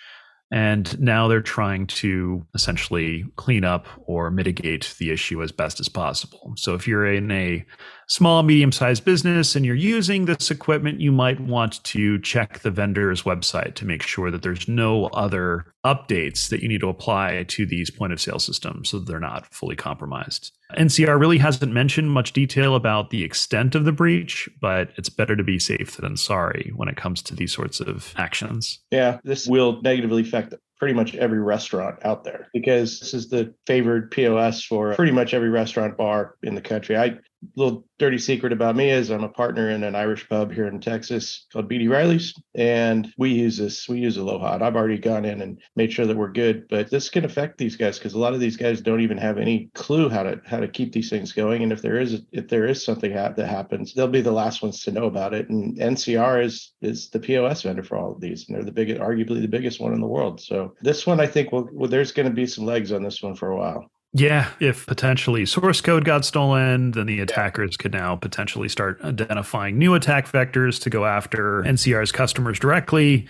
And 0.51 1.01
now 1.01 1.27
they're 1.27 1.41
trying 1.41 1.87
to 1.89 2.47
essentially 2.55 3.25
clean 3.37 3.65
up 3.65 3.87
or 4.07 4.31
mitigate 4.31 4.95
the 4.99 5.11
issue 5.11 5.43
as 5.43 5.51
best 5.51 5.81
as 5.81 5.89
possible. 5.89 6.53
So 6.57 6.75
if 6.75 6.87
you're 6.87 7.07
in 7.13 7.31
a 7.31 7.65
small, 8.07 8.43
medium 8.43 8.71
sized 8.71 9.05
business 9.05 9.57
and 9.57 9.65
you're 9.65 9.75
using 9.75 10.27
this 10.27 10.51
equipment, 10.51 11.01
you 11.01 11.11
might 11.11 11.41
want 11.41 11.83
to 11.85 12.21
check 12.21 12.61
the 12.61 12.71
vendor's 12.71 13.23
website 13.23 13.75
to 13.77 13.87
make 13.87 14.03
sure 14.03 14.31
that 14.31 14.43
there's 14.43 14.69
no 14.69 15.07
other 15.07 15.67
updates 15.85 16.49
that 16.51 16.63
you 16.63 16.69
need 16.69 16.81
to 16.81 16.89
apply 16.89 17.45
to 17.49 17.67
these 17.67 17.91
point 17.91 18.13
of 18.13 18.21
sale 18.21 18.39
systems 18.39 18.91
so 18.91 18.99
that 18.99 19.07
they're 19.07 19.21
not 19.21 19.53
fully 19.53 19.77
compromised. 19.77 20.53
NCR 20.77 21.19
really 21.19 21.39
hasn't 21.39 21.73
mentioned 21.73 22.11
much 22.11 22.33
detail 22.33 22.75
about 22.75 23.11
the 23.11 23.25
extent 23.25 23.75
of 23.75 23.85
the 23.85 23.93
breach, 23.93 24.49
but 24.61 24.91
it's 24.97 25.09
better 25.09 25.37
to 25.37 25.45
be 25.45 25.59
safe 25.59 25.97
than 25.97 26.17
sorry 26.17 26.73
when 26.75 26.89
it 26.89 26.97
comes 26.97 27.23
to 27.23 27.35
these 27.35 27.53
sorts 27.53 27.81
of 27.81 28.15
actions. 28.17 28.81
Yeah, 28.91 29.19
this 29.25 29.47
will 29.47 29.81
negatively 29.83 30.23
affect 30.23 30.55
pretty 30.79 30.95
much 30.95 31.15
every 31.15 31.41
restaurant 31.41 32.05
out 32.05 32.25
there 32.25 32.49
because 32.53 33.01
this 33.01 33.15
is 33.15 33.29
the 33.29 33.55
favored 33.67 34.11
POS 34.11 34.63
for 34.63 34.95
pretty 34.95 35.13
much 35.13 35.33
every 35.33 35.49
restaurant 35.49 35.97
bar 35.97 36.35
in 36.43 36.55
the 36.55 36.61
country. 36.61 36.97
I 36.97 37.19
little 37.57 37.85
dirty 37.99 38.19
secret 38.19 38.53
about 38.53 38.77
me 38.77 38.91
is 38.91 39.11
I'm 39.11 39.25
a 39.25 39.29
partner 39.29 39.71
in 39.71 39.83
an 39.85 39.95
Irish 39.95 40.29
pub 40.29 40.53
here 40.53 40.67
in 40.67 40.81
Texas 40.81 41.47
called 41.53 41.71
BD 41.71 41.89
Riley's, 41.89 42.35
and 42.55 43.13
we 43.19 43.31
use 43.31 43.57
this. 43.57 43.89
We 43.89 44.01
use 44.01 44.17
Aloha. 44.17 44.59
I've 44.61 44.77
already 44.77 44.99
gone 44.99 45.25
in 45.25 45.41
and 45.41 45.61
made 45.77 45.93
sure 45.93 46.07
that 46.07 46.17
we're 46.17 46.33
good, 46.33 46.67
but 46.69 46.91
this 46.91 47.09
can 47.09 47.25
affect 47.25 47.59
these 47.59 47.77
guys 47.77 47.99
because 47.99 48.15
a 48.15 48.19
lot 48.19 48.35
of 48.35 48.41
these 48.41 48.57
guys 48.57 48.81
don't 48.81 49.01
even 49.01 49.19
have 49.19 49.39
any 49.39 49.71
clue 49.75 50.09
how 50.09 50.23
to 50.23 50.41
how 50.47 50.61
to 50.61 50.69
keep 50.69 50.93
these 50.93 51.11
things 51.11 51.33
going. 51.33 51.63
And 51.63 51.73
if 51.73 51.83
there 51.83 51.99
is 51.99 52.23
if 52.33 52.49
there 52.49 52.67
is 52.67 52.85
something 52.85 53.13
that 53.13 53.39
happens, 53.39 53.95
they'll 53.95 54.09
be 54.09 54.21
the 54.21 54.33
last 54.33 54.63
ones 54.63 54.83
to 54.83 54.93
know 54.93 55.05
about 55.05 55.35
it. 55.35 55.49
And 55.49 55.77
NCR 55.79 56.45
is 56.45 56.73
is 56.83 57.11
the 57.11 57.21
POS 57.21 57.63
vendor 57.63 57.83
for 57.83 57.97
all 57.97 58.13
of 58.13 58.21
these, 58.21 58.49
and 58.49 58.57
they're 58.57 58.65
the 58.65 58.73
biggest, 58.73 59.01
arguably 59.01 59.41
the 59.41 59.49
biggest 59.49 59.81
one 59.81 59.93
in 59.93 60.01
the 60.01 60.07
world. 60.07 60.41
So 60.41 60.75
this 60.83 61.07
one, 61.07 61.21
I 61.21 61.27
think, 61.27 61.53
will, 61.53 61.69
well, 61.73 61.89
there's 61.89 62.13
going 62.13 62.29
to 62.29 62.35
be 62.35 62.47
some 62.47 62.65
legs 62.65 62.93
on 62.93 63.03
this 63.03 63.23
one 63.23 63.35
for 63.35 63.51
a 63.51 63.57
while. 63.57 63.91
Yeah, 64.17 64.49
if 64.61 64.87
potentially 64.87 65.45
source 65.45 65.81
code 65.81 66.05
got 66.05 66.25
stolen, 66.25 66.93
then 66.93 67.07
the 67.07 67.19
attackers 67.19 67.77
could 67.77 67.93
now 67.93 68.15
potentially 68.15 68.69
start 68.69 69.01
identifying 69.03 69.77
new 69.77 69.95
attack 69.95 70.31
vectors 70.31 70.81
to 70.83 70.91
go 70.91 71.05
after 71.05 71.65
NCR's 71.65 72.13
customers 72.13 72.61
directly, 72.61 73.27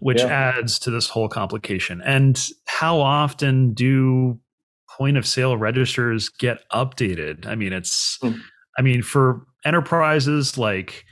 which 0.00 0.18
yeah. 0.18 0.26
adds 0.58 0.80
to 0.80 0.90
this 0.90 1.08
whole 1.08 1.28
complication. 1.28 2.02
And 2.04 2.44
how 2.66 3.00
often 3.00 3.72
do 3.72 4.40
point 4.90 5.16
of 5.16 5.28
sale 5.28 5.56
registers 5.56 6.28
get 6.28 6.68
updated? 6.70 7.46
I 7.46 7.54
mean, 7.54 7.72
it's, 7.72 8.18
mm. 8.18 8.36
I 8.76 8.82
mean, 8.82 9.02
for 9.02 9.46
enterprises 9.64 10.58
like 10.58 11.04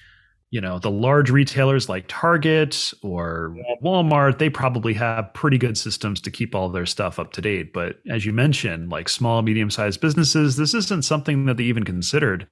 you 0.55 0.61
know 0.61 0.79
the 0.79 0.91
large 0.91 1.31
retailers 1.31 1.89
like 1.89 2.05
target 2.07 2.93
or 3.03 3.57
walmart 3.83 4.39
they 4.39 4.49
probably 4.49 4.95
have 4.95 5.35
pretty 5.35 5.59
good 5.59 5.77
systems 5.77 6.21
to 6.21 6.31
keep 6.31 6.55
all 6.55 6.69
their 6.69 6.87
stuff 6.87 7.19
up 7.19 7.33
to 7.33 7.41
date. 7.41 7.73
But 7.73 7.97
as 8.09 8.25
you 8.25 8.33
mentioned 8.33 8.89
like 8.89 9.09
small 9.09 9.43
medium 9.43 9.69
sized 9.69 10.01
businesses 10.01 10.55
this 10.55 10.73
isn't 10.73 11.05
something 11.05 11.47
that 11.47 11.57
they 11.57 11.65
even 11.65 11.83
considered 11.83 12.47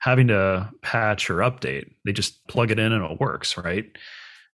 having 0.00 0.28
to 0.28 0.70
patch 0.82 1.30
or 1.30 1.36
update. 1.38 1.86
They 2.04 2.12
just 2.12 2.46
plug 2.48 2.70
it 2.70 2.78
in 2.78 2.92
and 2.92 3.02
it 3.02 3.18
works 3.18 3.56
right? 3.56 3.86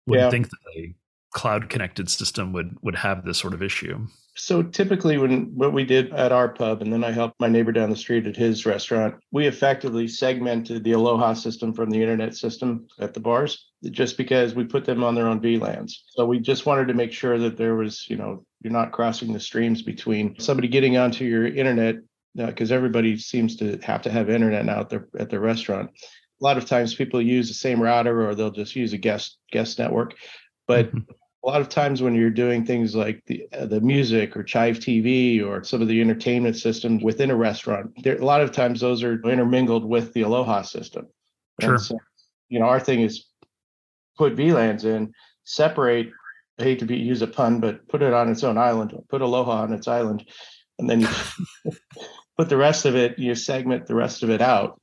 Wouldn't 0.08 0.26
yeah. 0.26 0.32
think 0.32 0.50
that 0.50 0.58
a 0.76 0.96
cloud 1.36 1.70
connected 1.70 2.10
system 2.10 2.54
would 2.54 2.76
would 2.82 2.96
have 2.96 3.24
this 3.24 3.38
sort 3.38 3.54
of 3.54 3.62
issue 3.62 4.08
So 4.40 4.64
typically, 4.64 5.18
when 5.18 5.54
what 5.54 5.74
we 5.74 5.84
did 5.84 6.14
at 6.14 6.32
our 6.32 6.48
pub, 6.48 6.82
and 6.82 6.94
then 6.94 7.04
I 7.04 7.12
helped 7.12 7.42
my 7.42 7.50
neighbor 7.50 7.74
down 7.74 7.90
the 7.90 7.96
street 7.98 8.26
at 8.26 8.38
his 8.38 8.66
restaurant, 8.66 9.16
we 9.32 9.48
effectively 9.48 10.08
segmented 10.08 10.84
the 10.84 10.94
Aloha 10.94 11.34
system 11.34 11.74
from 11.74 11.90
the 11.90 12.02
internet 12.02 12.38
system 12.38 12.88
at 13.00 13.14
the 13.14 13.20
bars, 13.20 13.70
just 13.92 14.16
because 14.16 14.56
we 14.56 14.64
put 14.64 14.86
them 14.86 15.04
on 15.04 15.14
their 15.14 15.28
own 15.28 15.42
VLANs. 15.42 15.92
So 16.08 16.26
we 16.26 16.40
just 16.40 16.66
wanted 16.66 16.88
to 16.88 16.94
make 16.94 17.12
sure 17.12 17.38
that 17.38 17.58
there 17.58 17.76
was, 17.76 18.10
you 18.10 18.16
know, 18.16 18.46
you're 18.62 18.72
not 18.72 18.94
crossing 18.94 19.34
the 19.34 19.42
streams 19.42 19.82
between 19.82 20.40
somebody 20.40 20.70
getting 20.70 20.96
onto 20.96 21.26
your 21.26 21.46
internet 21.46 21.98
because 22.34 22.72
uh, 22.72 22.76
everybody 22.76 23.18
seems 23.18 23.58
to 23.58 23.78
have 23.84 24.02
to 24.04 24.10
have 24.10 24.30
internet 24.30 24.64
now 24.64 24.80
at 24.80 24.90
their 24.90 25.10
at 25.20 25.30
their 25.30 25.42
restaurant. 25.42 25.92
A 26.42 26.44
lot 26.46 26.58
of 26.58 26.66
times 26.66 26.96
people 26.96 27.22
use 27.22 27.50
the 27.50 27.54
same 27.54 27.82
router 27.82 28.26
or 28.26 28.36
they'll 28.36 28.52
just 28.52 28.76
use 28.76 28.94
a 28.94 28.98
guest 28.98 29.38
guest 29.52 29.80
network, 29.80 30.16
but 30.66 30.88
mm-hmm 30.88 31.12
a 31.44 31.48
lot 31.48 31.62
of 31.62 31.70
times 31.70 32.02
when 32.02 32.16
you're 32.16 32.30
doing 32.30 32.66
things 32.66 32.96
like 32.96 33.24
the 33.26 33.48
uh, 33.54 33.66
the 33.66 33.80
music 33.80 34.36
or 34.36 34.44
Chive 34.44 34.80
TV 34.80 35.46
or 35.46 35.64
some 35.64 35.82
of 35.82 35.88
the 35.88 36.02
entertainment 36.02 36.58
systems 36.58 37.04
within 37.04 37.32
a 37.32 37.36
restaurant, 37.36 37.92
there 38.04 38.18
a 38.18 38.26
lot 38.26 38.42
of 38.42 38.52
times 38.52 38.82
those 38.82 39.04
are 39.04 39.22
intermingled 39.22 39.86
with 39.86 40.14
the 40.14 40.22
Aloha 40.22 40.64
system. 40.64 41.08
Sure. 41.62 41.78
So, 41.78 41.98
you 42.50 42.60
know, 42.60 42.66
our 42.66 42.80
thing 42.80 43.02
is 43.02 43.26
put 44.18 44.36
VLANs 44.36 44.84
in, 44.84 45.14
separate. 45.46 46.10
I 46.60 46.64
hate 46.64 46.80
to 46.80 46.86
be 46.86 46.98
use 46.98 47.22
a 47.22 47.28
pun, 47.28 47.62
but 47.62 47.88
put 47.88 48.02
it 48.02 48.14
on 48.14 48.30
its 48.30 48.44
own 48.44 48.58
island. 48.58 48.94
Put 49.10 49.22
Aloha 49.22 49.62
on 49.62 49.74
its 49.74 49.88
island, 49.88 50.28
and 50.78 50.90
then 50.90 51.02
you 51.02 51.08
put 52.38 52.50
the 52.50 52.58
rest 52.58 52.86
of 52.86 52.96
it. 52.98 53.18
You 53.18 53.34
segment 53.34 53.86
the 53.86 53.96
rest 53.96 54.24
of 54.24 54.30
it 54.30 54.42
out, 54.42 54.82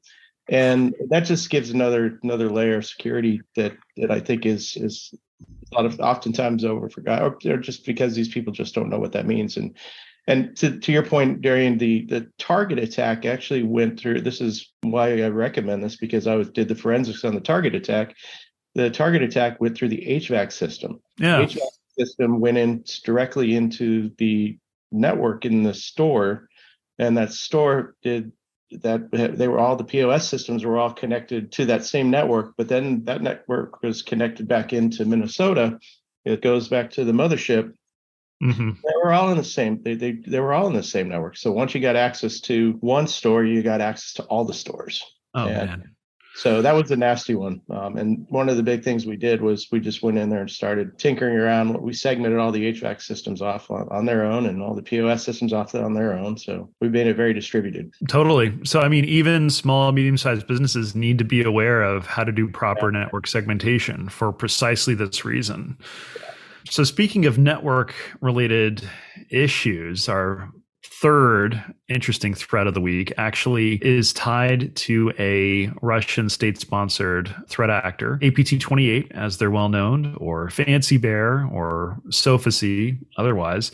and 0.49 0.95
that 1.11 1.21
just 1.21 1.51
gives 1.51 1.69
another 1.69 2.19
another 2.23 2.49
layer 2.49 2.79
of 2.79 2.87
security 2.87 3.43
that 3.57 3.77
that 3.99 4.11
I 4.11 4.21
think 4.21 4.47
is 4.47 4.75
is 4.77 5.13
a 5.73 5.75
lot 5.77 5.87
of 5.87 6.01
oftentimes 6.01 6.65
over 6.65 6.89
forgot 6.89 7.23
or 7.45 7.57
just 7.57 7.85
because 7.85 8.15
these 8.15 8.29
people 8.29 8.53
just 8.53 8.75
don't 8.75 8.89
know 8.89 8.99
what 8.99 9.13
that 9.13 9.27
means. 9.27 9.57
And 9.57 9.77
and 10.29 10.57
to, 10.57 10.79
to 10.79 10.93
your 10.93 11.05
point 11.05 11.41
darien 11.41 11.79
the 11.79 12.05
the 12.07 12.29
target 12.39 12.79
attack 12.79 13.25
actually 13.25 13.63
went 13.63 13.99
through 13.99 14.21
this 14.21 14.41
is 14.41 14.73
why 14.83 15.23
i 15.23 15.29
recommend 15.29 15.85
this 15.85 15.97
because 15.97 16.27
i 16.27 16.35
was 16.35 16.51
did 16.51 16.67
the 16.67 16.75
forensics 16.75 17.25
on 17.25 17.35
the 17.35 17.41
target 17.41 17.75
attack. 17.75 18.15
The 18.75 18.91
target 18.91 19.23
attack 19.23 19.59
went 19.61 19.77
through 19.77 19.89
the 19.89 20.05
hvac 20.07 20.53
system. 20.53 21.01
Yeah. 21.19 21.43
Hvac 21.43 21.59
system 21.99 22.41
went 22.41 22.59
in 22.59 22.85
directly 23.05 23.57
into 23.57 24.11
the 24.19 24.59
network 24.93 25.47
in 25.47 25.63
the 25.63 25.75
store 25.75 26.49
and 26.99 27.17
that 27.17 27.33
store 27.33 27.95
did 28.03 28.33
that 28.73 29.11
they 29.11 29.49
were 29.49 29.59
all 29.59 29.77
the 29.77 29.85
POS 29.85 30.29
systems 30.29 30.65
were 30.65 30.79
all 30.79 30.93
connected 30.93 31.53
to 31.53 31.67
that 31.67 31.85
same 31.85 32.11
network, 32.11 32.55
but 32.57 32.69
then 32.69 33.05
that 33.05 33.23
network 33.23 33.83
was 33.83 34.03
connected 34.03 34.49
back 34.49 34.73
into 34.73 35.05
Minnesota. 35.05 35.79
It 36.25 36.43
goes 36.43 36.69
back 36.69 36.91
to 36.93 37.05
the 37.05 37.13
mothership. 37.13 37.73
Mm-hmm. 38.43 38.71
They 38.71 38.93
were 39.03 39.13
all 39.13 39.31
in 39.31 39.39
the 39.39 39.45
same. 39.45 39.83
They, 39.83 39.95
they 39.95 40.13
they 40.13 40.41
were 40.41 40.53
all 40.53 40.67
in 40.67 40.75
the 40.75 40.83
same 40.83 41.09
network. 41.09 41.37
So 41.37 41.53
once 41.53 41.75
you 41.75 41.81
got 41.81 41.97
access 41.97 42.41
to 42.43 42.73
one 42.81 43.07
store, 43.07 43.45
you 43.45 43.63
got 43.63 43.81
access 43.81 44.15
to 44.15 44.25
all 44.25 44.45
the 44.45 44.53
stores. 44.53 45.03
Oh 45.35 45.47
and, 45.47 45.71
man! 45.71 45.96
So 46.37 46.61
that 46.61 46.75
was 46.75 46.91
a 46.91 46.97
nasty 46.97 47.35
one. 47.35 47.63
Um, 47.71 47.97
and 47.97 48.27
one 48.29 48.51
of 48.51 48.59
the 48.59 48.63
big 48.63 48.85
things 48.85 49.07
we 49.07 49.17
did 49.17 49.41
was 49.41 49.69
we 49.73 49.81
just 49.81 50.03
went 50.03 50.19
in 50.19 50.29
there 50.29 50.43
and 50.43 50.51
started 50.51 50.99
tinkering 50.99 51.35
around. 51.35 51.81
We 51.81 51.95
segmented 51.95 52.39
all 52.39 52.53
the 52.53 52.75
HVAC 52.75 53.01
systems 53.01 53.41
off 53.41 53.71
on, 53.71 53.89
on 53.91 54.05
their 54.05 54.23
own 54.27 54.45
and 54.45 54.61
all 54.61 54.75
the 54.75 54.83
POS 54.83 55.25
systems 55.25 55.55
off 55.55 55.75
on 55.75 55.95
their 55.95 56.13
own. 56.13 56.37
So 56.37 56.69
we 56.79 56.91
made 56.91 57.07
it 57.07 57.17
very 57.17 57.33
distributed. 57.33 57.91
Totally. 58.07 58.53
So, 58.65 58.81
I 58.81 58.89
mean, 58.89 59.07
even 59.07 59.49
small, 59.49 59.93
medium 59.93 60.19
sized 60.19 60.47
businesses 60.47 60.95
need 60.95 61.17
to 61.19 61.25
be 61.25 61.43
aware 61.43 61.83
of 61.83 62.07
how 62.07 62.23
to 62.23 62.33
do 62.33 62.49
proper 62.49 62.93
yeah. 62.93 63.01
network 63.01 63.27
segmentation 63.27 64.11
for 64.11 64.31
precisely 64.31 64.95
this 64.95 65.25
reason. 65.25 65.79
So, 66.69 66.85
speaking 66.85 67.25
of 67.25 67.39
network 67.39 67.95
related 68.21 68.87
issues, 69.31 70.07
our 70.07 70.51
third 71.01 71.63
interesting 71.89 72.33
threat 72.33 72.67
of 72.67 72.75
the 72.75 72.81
week 72.81 73.13
actually 73.19 73.75
is 73.77 74.13
tied 74.13 74.75
to 74.77 75.13
a 75.19 75.71
Russian 75.83 76.29
state 76.29 76.59
sponsored 76.59 77.35
threat 77.49 77.71
actor, 77.71 78.19
APT 78.23 78.61
28, 78.61 79.13
as 79.13 79.39
they're 79.39 79.51
well 79.51 79.69
known, 79.69 80.17
or 80.19 80.49
Fancy 80.51 80.97
Bear, 80.97 81.47
or 81.53 81.99
Sofacy, 82.09 82.99
otherwise. 83.19 83.73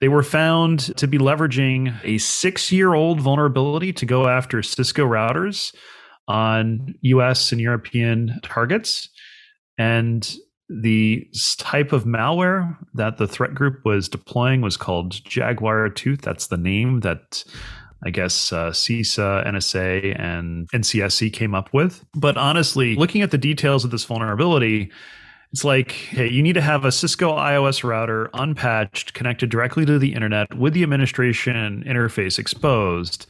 They 0.00 0.08
were 0.08 0.22
found 0.22 0.96
to 0.96 1.06
be 1.06 1.18
leveraging 1.18 1.94
a 2.04 2.18
six 2.18 2.70
year 2.70 2.94
old 2.94 3.20
vulnerability 3.20 3.92
to 3.94 4.06
go 4.06 4.28
after 4.28 4.62
Cisco 4.62 5.06
routers 5.06 5.74
on 6.28 6.94
US 7.02 7.52
and 7.52 7.60
European 7.60 8.40
targets. 8.42 9.08
And 9.78 10.36
the 10.68 11.28
type 11.58 11.92
of 11.92 12.04
malware 12.04 12.76
that 12.94 13.18
the 13.18 13.28
threat 13.28 13.54
group 13.54 13.84
was 13.84 14.08
deploying 14.08 14.60
was 14.60 14.76
called 14.76 15.24
Jaguar 15.24 15.88
Tooth. 15.90 16.22
That's 16.22 16.48
the 16.48 16.56
name 16.56 17.00
that 17.00 17.44
I 18.04 18.10
guess 18.10 18.52
uh, 18.52 18.70
CISA, 18.70 19.46
NSA, 19.46 20.18
and 20.18 20.68
NCSC 20.70 21.32
came 21.32 21.54
up 21.54 21.72
with. 21.72 22.04
But 22.14 22.36
honestly, 22.36 22.94
looking 22.94 23.22
at 23.22 23.30
the 23.30 23.38
details 23.38 23.84
of 23.84 23.90
this 23.90 24.04
vulnerability, 24.04 24.90
it's 25.52 25.64
like, 25.64 25.92
hey, 25.92 26.28
you 26.28 26.42
need 26.42 26.54
to 26.54 26.60
have 26.60 26.84
a 26.84 26.92
Cisco 26.92 27.34
IOS 27.36 27.82
router 27.82 28.28
unpatched, 28.34 29.14
connected 29.14 29.48
directly 29.48 29.86
to 29.86 29.98
the 29.98 30.14
internet 30.14 30.52
with 30.54 30.74
the 30.74 30.82
administration 30.82 31.82
interface 31.86 32.38
exposed. 32.38 33.26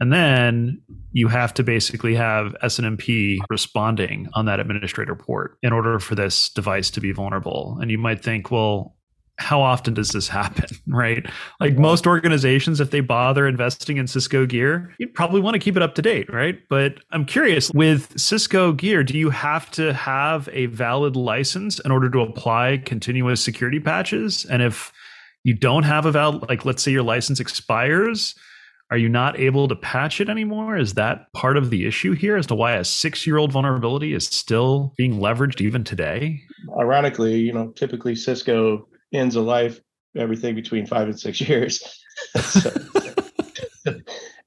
And 0.00 0.12
then 0.12 0.80
you 1.12 1.28
have 1.28 1.54
to 1.54 1.62
basically 1.62 2.14
have 2.14 2.54
SNMP 2.62 3.38
responding 3.48 4.28
on 4.34 4.44
that 4.46 4.60
administrator 4.60 5.14
port 5.14 5.56
in 5.62 5.72
order 5.72 5.98
for 5.98 6.14
this 6.14 6.50
device 6.50 6.90
to 6.90 7.00
be 7.00 7.12
vulnerable. 7.12 7.78
And 7.80 7.90
you 7.90 7.98
might 7.98 8.22
think, 8.22 8.50
well, 8.50 8.96
how 9.38 9.60
often 9.60 9.94
does 9.94 10.10
this 10.10 10.28
happen, 10.28 10.68
right? 10.86 11.26
Like 11.60 11.76
most 11.76 12.06
organizations, 12.06 12.80
if 12.80 12.90
they 12.90 13.00
bother 13.00 13.46
investing 13.46 13.96
in 13.98 14.06
Cisco 14.06 14.46
gear, 14.46 14.94
you'd 14.98 15.14
probably 15.14 15.40
want 15.40 15.54
to 15.54 15.60
keep 15.60 15.76
it 15.76 15.82
up 15.82 15.94
to 15.96 16.02
date, 16.02 16.32
right? 16.32 16.58
But 16.68 17.00
I'm 17.12 17.24
curious 17.24 17.70
with 17.72 18.18
Cisco 18.18 18.72
gear, 18.72 19.04
do 19.04 19.16
you 19.16 19.30
have 19.30 19.70
to 19.72 19.92
have 19.92 20.48
a 20.52 20.66
valid 20.66 21.16
license 21.16 21.78
in 21.80 21.90
order 21.90 22.10
to 22.10 22.20
apply 22.20 22.82
continuous 22.84 23.42
security 23.42 23.80
patches? 23.80 24.44
And 24.46 24.62
if 24.62 24.92
you 25.44 25.54
don't 25.54 25.84
have 25.84 26.06
a 26.06 26.10
valid, 26.10 26.48
like 26.48 26.64
let's 26.64 26.82
say 26.82 26.90
your 26.90 27.02
license 27.02 27.38
expires, 27.38 28.34
are 28.90 28.96
you 28.96 29.08
not 29.08 29.38
able 29.38 29.66
to 29.68 29.76
patch 29.76 30.20
it 30.20 30.28
anymore? 30.28 30.76
Is 30.76 30.94
that 30.94 31.32
part 31.32 31.56
of 31.56 31.70
the 31.70 31.86
issue 31.86 32.12
here 32.12 32.36
as 32.36 32.46
to 32.46 32.54
why 32.54 32.72
a 32.76 32.84
six 32.84 33.26
year 33.26 33.36
old 33.36 33.52
vulnerability 33.52 34.14
is 34.14 34.26
still 34.26 34.94
being 34.96 35.18
leveraged 35.18 35.60
even 35.60 35.82
today? 35.82 36.40
Ironically, 36.78 37.36
you 37.36 37.52
know, 37.52 37.72
typically 37.72 38.14
Cisco 38.14 38.88
ends 39.12 39.36
a 39.36 39.40
life 39.40 39.80
everything 40.16 40.54
between 40.54 40.86
five 40.86 41.08
and 41.08 41.18
six 41.18 41.40
years. 41.48 41.82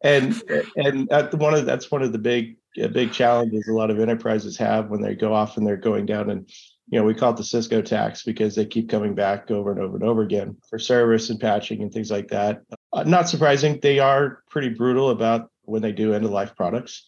and 0.04 0.42
and 0.76 1.10
one 1.34 1.54
of 1.54 1.66
that's 1.66 1.92
one 1.92 2.02
of 2.02 2.12
the 2.12 2.20
big 2.20 2.56
uh, 2.82 2.88
big 2.88 3.12
challenges 3.12 3.68
a 3.68 3.74
lot 3.74 3.92
of 3.92 4.00
enterprises 4.00 4.58
have 4.58 4.90
when 4.90 5.02
they 5.02 5.16
go 5.16 5.34
off 5.34 5.58
and 5.58 5.66
they're 5.66 5.78
going 5.78 6.06
down 6.06 6.30
and 6.30 6.50
you 6.92 7.00
know 7.00 7.06
we 7.06 7.14
call 7.14 7.32
it 7.32 7.38
the 7.38 7.44
cisco 7.44 7.82
tax 7.82 8.24
because 8.24 8.56
they 8.56 8.66
keep 8.66 8.90
coming 8.90 9.14
back 9.14 9.52
over 9.52 9.72
and 9.72 9.80
over 9.80 9.96
and 9.96 10.06
over 10.06 10.22
again 10.22 10.58
for 10.70 10.80
service 10.80 11.30
and 11.30 11.40
patching 11.40 11.82
and 11.82 11.92
things 11.92 12.12
like 12.12 12.28
that 12.30 12.62
uh, 12.92 13.04
not 13.04 13.30
surprising, 13.30 13.80
they 13.82 14.00
are 14.00 14.42
pretty 14.50 14.70
brutal 14.70 15.10
about 15.10 15.52
when 15.64 15.82
they 15.82 15.92
do 15.92 16.14
end 16.14 16.26
of 16.26 16.32
life 16.32 16.56
products, 16.56 17.06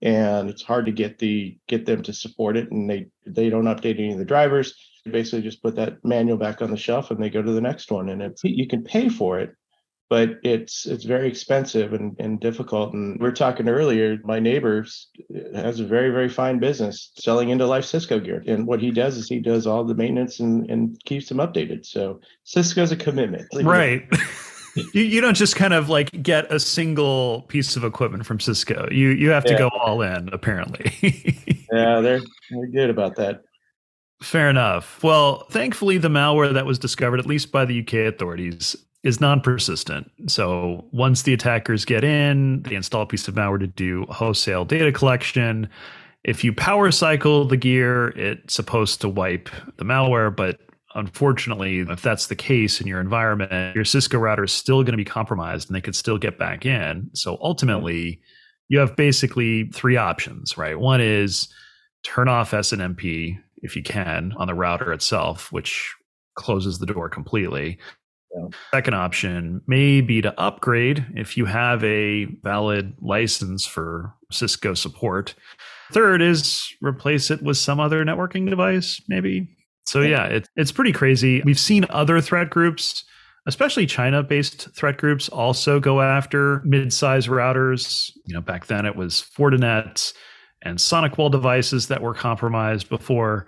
and 0.00 0.48
it's 0.48 0.62
hard 0.62 0.86
to 0.86 0.92
get 0.92 1.18
the 1.18 1.58
get 1.66 1.86
them 1.86 2.02
to 2.04 2.12
support 2.12 2.56
it. 2.56 2.70
And 2.70 2.88
they 2.88 3.06
they 3.26 3.50
don't 3.50 3.64
update 3.64 3.98
any 3.98 4.12
of 4.12 4.18
the 4.18 4.24
drivers. 4.24 4.74
They 5.04 5.10
basically 5.10 5.42
just 5.42 5.62
put 5.62 5.74
that 5.76 6.04
manual 6.04 6.36
back 6.36 6.62
on 6.62 6.70
the 6.70 6.76
shelf 6.76 7.10
and 7.10 7.22
they 7.22 7.30
go 7.30 7.42
to 7.42 7.52
the 7.52 7.60
next 7.60 7.90
one. 7.90 8.08
And 8.10 8.22
it's 8.22 8.44
you 8.44 8.68
can 8.68 8.84
pay 8.84 9.08
for 9.08 9.40
it, 9.40 9.54
but 10.10 10.38
it's 10.42 10.86
it's 10.86 11.04
very 11.04 11.28
expensive 11.28 11.92
and, 11.92 12.16
and 12.18 12.40
difficult. 12.40 12.94
And 12.94 13.20
we 13.20 13.28
are 13.28 13.32
talking 13.32 13.68
earlier, 13.68 14.18
my 14.24 14.38
neighbor 14.38 14.86
uh, 15.34 15.60
has 15.60 15.80
a 15.80 15.84
very 15.84 16.10
very 16.10 16.28
fine 16.28 16.58
business 16.58 17.12
selling 17.16 17.50
into 17.50 17.66
life 17.66 17.84
Cisco 17.84 18.18
gear, 18.18 18.42
and 18.46 18.66
what 18.66 18.80
he 18.80 18.90
does 18.90 19.16
is 19.16 19.28
he 19.28 19.38
does 19.38 19.66
all 19.66 19.84
the 19.84 19.94
maintenance 19.94 20.40
and 20.40 20.68
and 20.70 21.02
keeps 21.04 21.28
them 21.28 21.38
updated. 21.38 21.84
So 21.84 22.20
Cisco's 22.44 22.92
a 22.92 22.96
commitment, 22.96 23.48
right? 23.62 24.06
you, 24.94 25.02
you 25.02 25.20
don't 25.20 25.36
just 25.36 25.56
kind 25.56 25.74
of 25.74 25.88
like 25.88 26.22
get 26.22 26.50
a 26.52 26.58
single 26.58 27.42
piece 27.42 27.76
of 27.76 27.84
equipment 27.84 28.24
from 28.24 28.40
Cisco. 28.40 28.88
You 28.90 29.10
you 29.10 29.30
have 29.30 29.44
to 29.44 29.52
yeah. 29.52 29.58
go 29.58 29.68
all 29.68 30.00
in, 30.02 30.30
apparently. 30.32 30.92
yeah, 31.72 32.00
they're 32.00 32.20
they're 32.50 32.66
good 32.72 32.90
about 32.90 33.16
that. 33.16 33.42
Fair 34.22 34.50
enough. 34.50 35.02
Well, 35.02 35.46
thankfully, 35.50 35.98
the 35.98 36.08
malware 36.08 36.52
that 36.52 36.66
was 36.66 36.78
discovered, 36.78 37.20
at 37.20 37.26
least 37.26 37.52
by 37.52 37.64
the 37.64 37.80
UK 37.80 38.12
authorities, 38.12 38.74
is 39.08 39.20
non-persistent. 39.20 40.10
So 40.28 40.84
once 40.92 41.22
the 41.22 41.32
attackers 41.32 41.84
get 41.84 42.04
in, 42.04 42.62
they 42.62 42.76
install 42.76 43.02
a 43.02 43.06
piece 43.06 43.26
of 43.26 43.34
malware 43.34 43.58
to 43.58 43.66
do 43.66 44.04
wholesale 44.10 44.64
data 44.64 44.92
collection. 44.92 45.68
If 46.24 46.44
you 46.44 46.52
power 46.52 46.90
cycle 46.90 47.46
the 47.46 47.56
gear, 47.56 48.08
it's 48.08 48.54
supposed 48.54 49.00
to 49.00 49.08
wipe 49.08 49.48
the 49.78 49.84
malware, 49.84 50.34
but 50.34 50.60
unfortunately, 50.94 51.80
if 51.80 52.02
that's 52.02 52.26
the 52.26 52.36
case 52.36 52.80
in 52.80 52.86
your 52.86 53.00
environment, 53.00 53.74
your 53.74 53.84
Cisco 53.84 54.18
router 54.18 54.44
is 54.44 54.52
still 54.52 54.82
going 54.82 54.92
to 54.92 54.98
be 54.98 55.04
compromised 55.04 55.68
and 55.68 55.74
they 55.76 55.80
could 55.80 55.96
still 55.96 56.18
get 56.18 56.38
back 56.38 56.66
in. 56.66 57.10
So 57.14 57.38
ultimately, 57.40 58.20
you 58.68 58.78
have 58.78 58.94
basically 58.94 59.70
three 59.70 59.96
options, 59.96 60.58
right? 60.58 60.78
One 60.78 61.00
is 61.00 61.48
turn 62.04 62.28
off 62.28 62.50
SNMP 62.50 63.38
if 63.62 63.74
you 63.74 63.82
can 63.82 64.32
on 64.36 64.46
the 64.46 64.54
router 64.54 64.92
itself, 64.92 65.50
which 65.50 65.94
closes 66.34 66.78
the 66.78 66.86
door 66.86 67.08
completely. 67.08 67.78
Yeah. 68.34 68.48
Second 68.72 68.94
option 68.94 69.62
may 69.66 70.00
be 70.00 70.20
to 70.20 70.38
upgrade 70.38 71.06
if 71.14 71.36
you 71.36 71.46
have 71.46 71.82
a 71.82 72.26
valid 72.42 72.94
license 73.00 73.64
for 73.66 74.14
Cisco 74.30 74.74
support. 74.74 75.34
Third 75.92 76.20
is 76.20 76.70
replace 76.82 77.30
it 77.30 77.42
with 77.42 77.56
some 77.56 77.80
other 77.80 78.04
networking 78.04 78.48
device, 78.48 79.00
maybe. 79.08 79.48
So 79.86 80.02
yeah, 80.02 80.24
it, 80.24 80.48
it's 80.56 80.72
pretty 80.72 80.92
crazy. 80.92 81.40
We've 81.42 81.58
seen 81.58 81.86
other 81.88 82.20
threat 82.20 82.50
groups, 82.50 83.04
especially 83.46 83.86
China-based 83.86 84.68
threat 84.76 84.98
groups, 84.98 85.30
also 85.30 85.80
go 85.80 86.02
after 86.02 86.60
mid-size 86.66 87.28
routers. 87.28 88.12
You 88.26 88.34
know, 88.34 88.42
back 88.42 88.66
then 88.66 88.84
it 88.84 88.96
was 88.96 89.24
Fortinet 89.34 90.12
and 90.60 90.76
SonicWall 90.76 91.30
devices 91.30 91.86
that 91.88 92.02
were 92.02 92.12
compromised 92.12 92.90
before. 92.90 93.46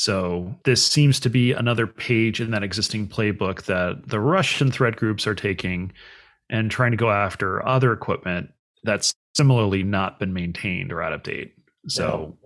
So 0.00 0.54
this 0.64 0.82
seems 0.82 1.20
to 1.20 1.28
be 1.28 1.52
another 1.52 1.86
page 1.86 2.40
in 2.40 2.52
that 2.52 2.62
existing 2.62 3.06
playbook 3.06 3.64
that 3.64 4.08
the 4.08 4.18
Russian 4.18 4.72
threat 4.72 4.96
groups 4.96 5.26
are 5.26 5.34
taking 5.34 5.92
and 6.48 6.70
trying 6.70 6.92
to 6.92 6.96
go 6.96 7.10
after 7.10 7.62
other 7.68 7.92
equipment 7.92 8.48
that's 8.82 9.12
similarly 9.36 9.82
not 9.82 10.18
been 10.18 10.32
maintained 10.32 10.90
or 10.90 11.02
out 11.02 11.12
of 11.12 11.22
date. 11.22 11.52
So 11.88 12.38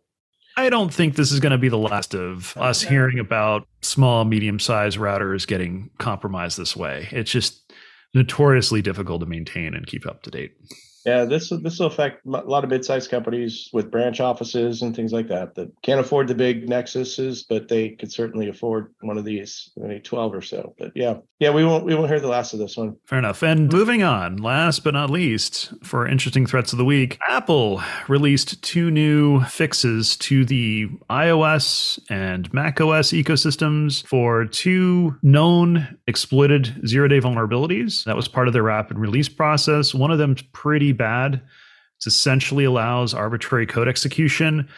I 0.56 0.68
don't 0.68 0.92
think 0.92 1.14
this 1.14 1.30
is 1.30 1.38
going 1.38 1.52
to 1.52 1.58
be 1.58 1.68
the 1.68 1.78
last 1.78 2.12
of 2.12 2.56
us 2.56 2.82
hearing 2.82 3.20
about 3.20 3.68
small, 3.82 4.24
medium 4.24 4.58
sized 4.58 4.98
routers 4.98 5.46
getting 5.46 5.90
compromised 5.98 6.58
this 6.58 6.74
way. 6.74 7.06
It's 7.12 7.30
just 7.30 7.72
notoriously 8.14 8.82
difficult 8.82 9.20
to 9.20 9.26
maintain 9.26 9.74
and 9.74 9.86
keep 9.86 10.08
up 10.08 10.24
to 10.24 10.30
date. 10.32 10.56
Yeah, 11.04 11.24
this 11.24 11.50
this 11.62 11.78
will 11.78 11.86
affect 11.86 12.24
a 12.24 12.30
lot 12.30 12.64
of 12.64 12.70
mid-sized 12.70 13.10
companies 13.10 13.68
with 13.72 13.90
branch 13.90 14.20
offices 14.20 14.80
and 14.80 14.96
things 14.96 15.12
like 15.12 15.28
that 15.28 15.54
that 15.56 15.70
can't 15.82 16.00
afford 16.00 16.28
the 16.28 16.34
big 16.34 16.66
Nexuses, 16.66 17.44
but 17.48 17.68
they 17.68 17.90
could 17.90 18.10
certainly 18.10 18.48
afford 18.48 18.94
one 19.00 19.18
of 19.18 19.24
these, 19.24 19.70
maybe 19.76 20.00
twelve 20.00 20.32
or 20.34 20.40
so. 20.40 20.74
But 20.78 20.92
yeah, 20.94 21.18
yeah, 21.40 21.50
we 21.50 21.64
won't 21.64 21.84
we 21.84 21.94
won't 21.94 22.08
hear 22.08 22.20
the 22.20 22.28
last 22.28 22.54
of 22.54 22.58
this 22.58 22.76
one. 22.76 22.96
Fair 23.06 23.18
enough. 23.18 23.42
And 23.42 23.70
moving 23.70 24.02
on, 24.02 24.38
last 24.38 24.82
but 24.82 24.94
not 24.94 25.10
least, 25.10 25.74
for 25.82 26.08
interesting 26.08 26.46
threats 26.46 26.72
of 26.72 26.78
the 26.78 26.84
week, 26.84 27.18
Apple 27.28 27.82
released 28.08 28.62
two 28.62 28.90
new 28.90 29.40
fixes 29.44 30.16
to 30.16 30.44
the 30.46 30.88
iOS 31.10 31.98
and 32.08 32.52
macOS 32.54 33.10
ecosystems 33.10 34.06
for 34.06 34.46
two 34.46 35.18
known 35.22 35.98
exploited 36.06 36.86
zero-day 36.86 37.20
vulnerabilities. 37.20 38.04
That 38.04 38.16
was 38.16 38.28
part 38.28 38.48
of 38.48 38.54
their 38.54 38.62
rapid 38.62 38.98
release 38.98 39.28
process. 39.28 39.92
One 39.92 40.10
of 40.10 40.18
them's 40.18 40.42
pretty 40.52 40.93
bad. 40.94 41.34
It 41.34 42.06
essentially 42.06 42.64
allows 42.64 43.14
arbitrary 43.14 43.66
code 43.66 43.88
execution 43.88 44.68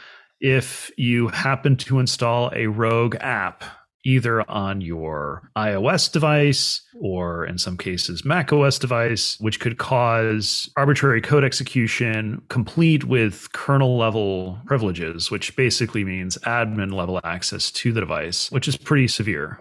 if 0.40 0.90
you 0.96 1.28
happen 1.28 1.76
to 1.76 1.98
install 1.98 2.52
a 2.54 2.66
rogue 2.66 3.16
app 3.20 3.64
either 4.06 4.48
on 4.48 4.80
your 4.80 5.50
iOS 5.58 6.10
device 6.12 6.80
or 7.00 7.44
in 7.44 7.58
some 7.58 7.76
cases 7.76 8.24
Mac 8.24 8.52
OS 8.52 8.78
device, 8.78 9.36
which 9.40 9.58
could 9.58 9.78
cause 9.78 10.70
arbitrary 10.76 11.20
code 11.20 11.42
execution 11.42 12.40
complete 12.48 13.04
with 13.04 13.52
kernel 13.52 13.98
level 13.98 14.60
privileges, 14.64 15.28
which 15.28 15.56
basically 15.56 16.04
means 16.04 16.38
admin 16.46 16.92
level 16.92 17.20
access 17.24 17.72
to 17.72 17.92
the 17.92 18.00
device, 18.00 18.48
which 18.52 18.68
is 18.68 18.76
pretty 18.76 19.08
severe. 19.08 19.58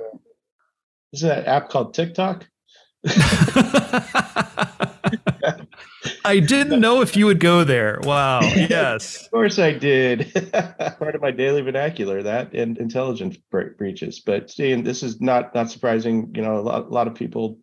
Is 1.12 1.22
that 1.22 1.48
app 1.48 1.70
called 1.70 1.96
TikTok? 1.96 2.46
I 6.26 6.40
didn't 6.40 6.80
know 6.80 7.02
if 7.02 7.16
you 7.16 7.26
would 7.26 7.40
go 7.40 7.64
there. 7.64 8.00
Wow. 8.04 8.42
Yes. 8.56 9.26
of 9.26 9.32
course 9.32 9.60
I 9.60 9.72
did. 9.74 10.32
Part 11.00 11.16
of 11.16 11.22
my 11.22 11.32
daily 11.32 11.62
vernacular, 11.62 12.24
that 12.24 12.54
and 12.54 12.78
intelligence 12.78 13.38
bre- 13.52 13.76
breaches. 13.78 14.20
But 14.20 14.50
seeing 14.50 14.84
this 14.84 15.04
is 15.04 15.22
not 15.22 15.54
not 15.54 15.70
surprising. 15.70 16.32
You 16.36 16.42
know, 16.42 16.58
a 16.58 16.62
lot, 16.62 16.86
a 16.86 16.90
lot 16.90 17.08
of 17.08 17.16
people 17.16 17.60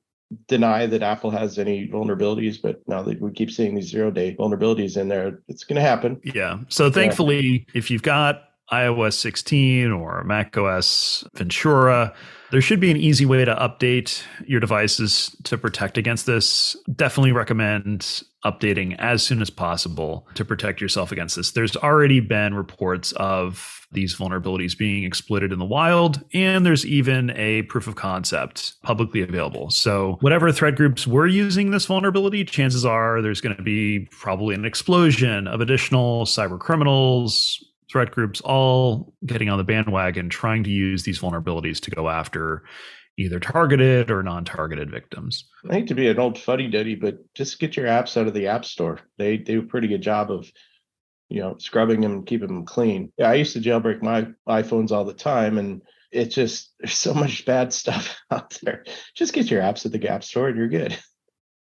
deny 0.48 0.86
that 0.86 1.02
Apple 1.02 1.30
has 1.30 1.58
any 1.58 1.88
vulnerabilities, 1.88 2.60
but 2.62 2.80
now 2.86 3.02
that 3.02 3.20
we 3.20 3.32
keep 3.32 3.50
seeing 3.50 3.74
these 3.74 3.88
zero 3.88 4.10
day 4.10 4.36
vulnerabilities 4.38 4.96
in 4.96 5.08
there, 5.08 5.42
it's 5.48 5.64
going 5.64 5.76
to 5.76 5.82
happen. 5.82 6.20
Yeah. 6.24 6.60
So 6.68 6.90
thankfully, 6.90 7.66
if 7.74 7.90
you've 7.90 8.02
got 8.02 8.44
iOS 8.72 9.14
16 9.14 9.90
or 9.90 10.24
macOS 10.24 11.24
Ventura, 11.34 12.14
there 12.50 12.60
should 12.60 12.80
be 12.80 12.90
an 12.90 12.96
easy 12.96 13.24
way 13.24 13.44
to 13.44 13.54
update 13.54 14.22
your 14.46 14.60
devices 14.60 15.34
to 15.44 15.56
protect 15.56 15.96
against 15.96 16.26
this. 16.26 16.76
Definitely 16.94 17.32
recommend 17.32 18.22
updating 18.44 18.96
as 18.98 19.22
soon 19.22 19.40
as 19.40 19.50
possible 19.50 20.26
to 20.34 20.44
protect 20.44 20.80
yourself 20.80 21.12
against 21.12 21.36
this. 21.36 21.52
There's 21.52 21.76
already 21.76 22.20
been 22.20 22.54
reports 22.54 23.12
of 23.12 23.86
these 23.92 24.16
vulnerabilities 24.16 24.76
being 24.76 25.04
exploited 25.04 25.52
in 25.52 25.58
the 25.58 25.64
wild, 25.64 26.22
and 26.34 26.64
there's 26.66 26.84
even 26.84 27.30
a 27.36 27.62
proof 27.62 27.86
of 27.86 27.94
concept 27.94 28.74
publicly 28.82 29.22
available. 29.22 29.70
So, 29.70 30.18
whatever 30.20 30.50
threat 30.50 30.76
groups 30.76 31.06
were 31.06 31.26
using 31.26 31.70
this 31.70 31.86
vulnerability, 31.86 32.44
chances 32.44 32.84
are 32.84 33.22
there's 33.22 33.40
going 33.40 33.56
to 33.56 33.62
be 33.62 34.08
probably 34.10 34.54
an 34.54 34.64
explosion 34.64 35.46
of 35.46 35.60
additional 35.60 36.24
cyber 36.24 36.58
criminals, 36.58 37.62
threat 37.92 38.10
groups 38.10 38.40
all 38.40 39.12
getting 39.26 39.50
on 39.50 39.58
the 39.58 39.64
bandwagon 39.64 40.30
trying 40.30 40.64
to 40.64 40.70
use 40.70 41.02
these 41.02 41.20
vulnerabilities 41.20 41.78
to 41.78 41.90
go 41.90 42.08
after 42.08 42.64
either 43.18 43.38
targeted 43.38 44.10
or 44.10 44.22
non-targeted 44.22 44.90
victims. 44.90 45.44
I 45.68 45.74
hate 45.74 45.88
to 45.88 45.94
be 45.94 46.08
an 46.08 46.18
old 46.18 46.38
fuddy 46.38 46.68
duddy, 46.68 46.94
but 46.94 47.18
just 47.34 47.60
get 47.60 47.76
your 47.76 47.86
apps 47.86 48.16
out 48.16 48.26
of 48.26 48.32
the 48.32 48.46
app 48.46 48.64
store. 48.64 49.00
They 49.18 49.36
do 49.36 49.60
a 49.60 49.64
pretty 49.64 49.88
good 49.88 50.00
job 50.00 50.30
of, 50.30 50.50
you 51.28 51.40
know, 51.40 51.56
scrubbing 51.58 52.00
them 52.00 52.12
and 52.12 52.26
keeping 52.26 52.48
them 52.48 52.64
clean. 52.64 53.12
Yeah, 53.18 53.30
I 53.30 53.34
used 53.34 53.52
to 53.52 53.60
jailbreak 53.60 54.02
my 54.02 54.28
iPhones 54.48 54.90
all 54.90 55.04
the 55.04 55.12
time, 55.12 55.58
and 55.58 55.82
it 56.10 56.26
just 56.26 56.72
there's 56.80 56.96
so 56.96 57.12
much 57.12 57.44
bad 57.44 57.72
stuff 57.74 58.16
out 58.30 58.58
there. 58.62 58.84
Just 59.14 59.34
get 59.34 59.50
your 59.50 59.60
apps 59.60 59.84
at 59.84 59.92
the 59.92 60.08
App 60.08 60.24
Store, 60.24 60.48
and 60.48 60.56
you're 60.56 60.68
good. 60.68 60.98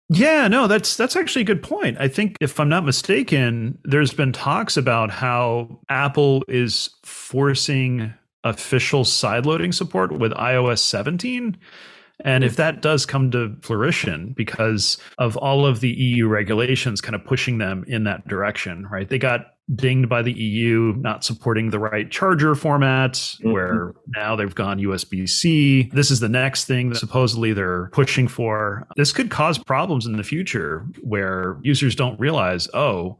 Yeah, 0.10 0.48
no, 0.48 0.68
that's 0.68 0.96
that's 0.96 1.15
actually 1.15 1.41
a 1.41 1.46
good 1.46 1.63
point. 1.63 1.98
I 2.00 2.08
think 2.08 2.38
if 2.39 2.60
I'm 2.60 2.70
not 2.70 2.86
mistaken, 2.86 3.80
there's 3.84 4.13
been 4.13 4.32
talks 4.32 4.78
about 4.78 5.10
how 5.10 5.80
Apple 5.89 6.44
is 6.48 6.91
forcing 7.04 8.13
official 8.44 9.04
sideloading 9.04 9.74
support 9.74 10.12
with 10.12 10.32
iOS 10.34 10.80
17. 10.80 11.58
And 12.23 12.43
if 12.43 12.56
that 12.56 12.82
does 12.82 13.06
come 13.06 13.32
to 13.32 13.56
fruition 13.62 14.34
because 14.38 14.97
of 15.17 15.36
all 15.38 15.65
of 15.65 15.82
the 15.82 15.89
EU 15.89 16.28
regulations 16.28 17.01
kind 17.01 17.15
of 17.15 17.25
pushing 17.25 17.58
them 17.58 17.84
in 17.88 18.06
that 18.06 18.28
direction, 18.28 18.88
right? 18.88 19.08
They 19.08 19.19
got 19.19 19.47
dinged 19.73 20.08
by 20.08 20.21
the 20.21 20.32
EU 20.32 20.93
not 20.97 21.23
supporting 21.23 21.71
the 21.71 21.80
right 21.80 22.10
charger 22.12 22.56
format, 22.56 23.13
mm-hmm. 23.13 23.51
where 23.51 23.93
now 24.15 24.36
they've 24.36 24.54
gone 24.54 24.80
USB 24.80 25.28
C. 25.28 25.89
This 25.93 26.12
is 26.12 26.19
the 26.19 26.30
next 26.30 26.65
thing 26.65 26.89
that 26.89 26.97
supposedly 26.97 27.51
they're 27.54 27.89
pushing 27.91 28.28
for. 28.28 28.88
This 28.95 29.12
could 29.12 29.32
cause 29.32 29.58
problems 29.58 30.06
in 30.06 30.17
the 30.17 30.23
future 30.23 30.86
where 31.01 31.58
users 31.63 31.95
don't 31.95 32.19
realize, 32.19 32.67
oh, 32.73 33.17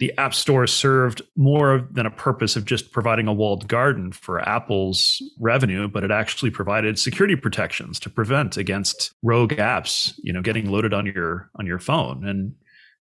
the 0.00 0.12
App 0.16 0.34
Store 0.34 0.66
served 0.66 1.20
more 1.36 1.86
than 1.92 2.06
a 2.06 2.10
purpose 2.10 2.56
of 2.56 2.64
just 2.64 2.90
providing 2.90 3.28
a 3.28 3.34
walled 3.34 3.68
garden 3.68 4.12
for 4.12 4.40
Apple's 4.48 5.22
revenue, 5.38 5.88
but 5.88 6.02
it 6.02 6.10
actually 6.10 6.50
provided 6.50 6.98
security 6.98 7.36
protections 7.36 8.00
to 8.00 8.10
prevent 8.10 8.56
against 8.56 9.12
rogue 9.22 9.52
apps, 9.52 10.14
you 10.22 10.32
know, 10.32 10.40
getting 10.40 10.70
loaded 10.70 10.94
on 10.94 11.04
your 11.04 11.50
on 11.56 11.66
your 11.66 11.78
phone. 11.78 12.26
And 12.26 12.54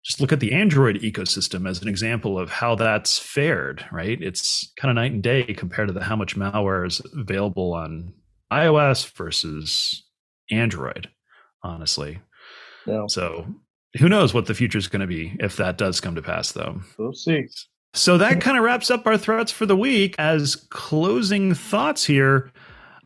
just 0.04 0.20
look 0.20 0.32
at 0.32 0.40
the 0.40 0.52
Android 0.52 0.96
ecosystem 1.00 1.68
as 1.68 1.80
an 1.80 1.88
example 1.88 2.38
of 2.38 2.50
how 2.50 2.74
that's 2.74 3.18
fared, 3.18 3.86
right? 3.92 4.20
It's 4.20 4.72
kind 4.76 4.90
of 4.90 4.96
night 4.96 5.12
and 5.12 5.22
day 5.22 5.44
compared 5.54 5.88
to 5.88 5.94
the, 5.94 6.02
how 6.02 6.16
much 6.16 6.36
malware 6.36 6.86
is 6.86 7.00
available 7.16 7.74
on 7.74 8.12
iOS 8.52 9.08
versus 9.12 10.04
Android, 10.50 11.08
honestly. 11.62 12.20
Yeah. 12.86 13.04
So 13.08 13.46
who 13.98 14.08
knows 14.08 14.32
what 14.32 14.46
the 14.46 14.54
future 14.54 14.78
is 14.78 14.88
going 14.88 15.00
to 15.00 15.06
be 15.06 15.36
if 15.40 15.56
that 15.56 15.78
does 15.78 16.00
come 16.00 16.14
to 16.14 16.22
pass, 16.22 16.52
though. 16.52 16.80
We'll 16.98 17.12
see. 17.12 17.46
So 17.94 18.18
that 18.18 18.40
kind 18.40 18.56
of 18.56 18.64
wraps 18.64 18.90
up 18.90 19.06
our 19.06 19.16
threats 19.16 19.50
for 19.50 19.66
the 19.66 19.76
week. 19.76 20.14
As 20.18 20.56
closing 20.70 21.54
thoughts 21.54 22.04
here, 22.04 22.52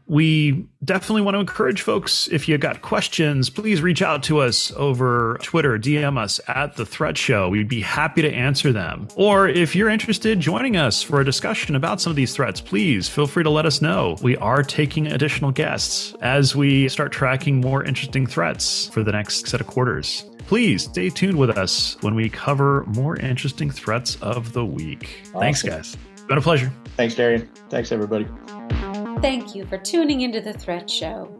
we 0.06 0.66
definitely 0.84 1.22
want 1.22 1.34
to 1.34 1.40
encourage 1.40 1.82
folks 1.82 2.28
if 2.28 2.48
you 2.48 2.58
got 2.58 2.82
questions 2.82 3.48
please 3.48 3.80
reach 3.80 4.02
out 4.02 4.22
to 4.22 4.38
us 4.38 4.72
over 4.72 5.38
twitter 5.42 5.78
dm 5.78 6.18
us 6.18 6.40
at 6.48 6.76
the 6.76 6.86
threat 6.86 7.16
show. 7.16 7.48
We'd 7.48 7.68
be 7.68 7.80
happy 7.80 8.22
to 8.22 8.30
answer 8.32 8.72
them. 8.72 9.08
Or 9.16 9.48
if 9.48 9.74
you're 9.74 9.88
interested 9.88 10.40
joining 10.40 10.76
us 10.76 11.02
for 11.02 11.20
a 11.20 11.24
discussion 11.24 11.76
about 11.76 12.00
some 12.00 12.10
of 12.10 12.16
these 12.16 12.34
threats 12.34 12.60
please 12.60 13.08
feel 13.08 13.26
free 13.26 13.42
to 13.42 13.50
let 13.50 13.66
us 13.66 13.82
know. 13.82 14.16
We 14.22 14.36
are 14.36 14.62
taking 14.62 15.06
additional 15.06 15.50
guests 15.50 16.14
as 16.20 16.54
we 16.54 16.88
start 16.88 17.12
tracking 17.12 17.60
more 17.60 17.84
interesting 17.84 18.26
threats 18.26 18.88
for 18.88 19.02
the 19.02 19.12
next 19.12 19.48
set 19.48 19.60
of 19.60 19.66
quarters. 19.66 20.24
Please 20.46 20.84
stay 20.84 21.08
tuned 21.08 21.38
with 21.38 21.50
us 21.50 21.96
when 22.02 22.14
we 22.14 22.28
cover 22.28 22.84
more 22.86 23.16
interesting 23.16 23.70
threats 23.70 24.16
of 24.16 24.52
the 24.52 24.64
week. 24.64 25.22
Awesome. 25.28 25.40
thanks 25.40 25.62
guys. 25.62 25.96
It's 26.12 26.22
been 26.22 26.38
a 26.38 26.42
pleasure. 26.42 26.72
Thanks 26.96 27.14
darien. 27.14 27.48
Thanks 27.70 27.92
everybody 27.92 28.26
Thank 29.22 29.54
you 29.54 29.64
for 29.66 29.78
tuning 29.78 30.22
into 30.22 30.40
The 30.40 30.52
Threat 30.52 30.90
Show. 30.90 31.32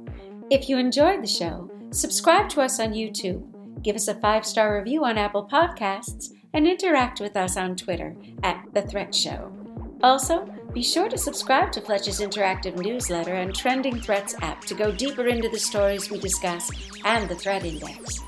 If 0.50 0.68
you 0.68 0.78
enjoyed 0.78 1.20
the 1.20 1.26
show, 1.26 1.68
subscribe 1.90 2.48
to 2.50 2.60
us 2.60 2.78
on 2.78 2.92
YouTube, 2.92 3.82
give 3.82 3.96
us 3.96 4.06
a 4.06 4.14
five 4.14 4.46
star 4.46 4.78
review 4.78 5.04
on 5.04 5.18
Apple 5.18 5.48
Podcasts, 5.52 6.28
and 6.54 6.68
interact 6.68 7.18
with 7.18 7.36
us 7.36 7.56
on 7.56 7.74
Twitter 7.74 8.14
at 8.44 8.62
The 8.72 8.82
Threat 8.82 9.12
Show. 9.12 9.52
Also, 10.00 10.46
Be 10.72 10.82
sure 10.82 11.08
to 11.08 11.18
subscribe 11.18 11.70
to 11.72 11.82
Fletch's 11.82 12.20
interactive 12.20 12.78
newsletter 12.78 13.34
and 13.34 13.54
Trending 13.54 14.00
Threats 14.00 14.34
app 14.40 14.64
to 14.66 14.74
go 14.74 14.90
deeper 14.90 15.26
into 15.26 15.50
the 15.50 15.58
stories 15.58 16.08
we 16.08 16.18
discuss 16.18 16.70
and 17.04 17.28
the 17.28 17.34
threat 17.34 17.64
index. 17.64 18.20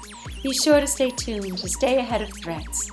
Be 0.43 0.53
sure 0.53 0.79
to 0.79 0.87
stay 0.87 1.11
tuned 1.11 1.57
to 1.59 1.69
stay 1.69 1.99
ahead 1.99 2.21
of 2.21 2.31
threats. 2.35 2.91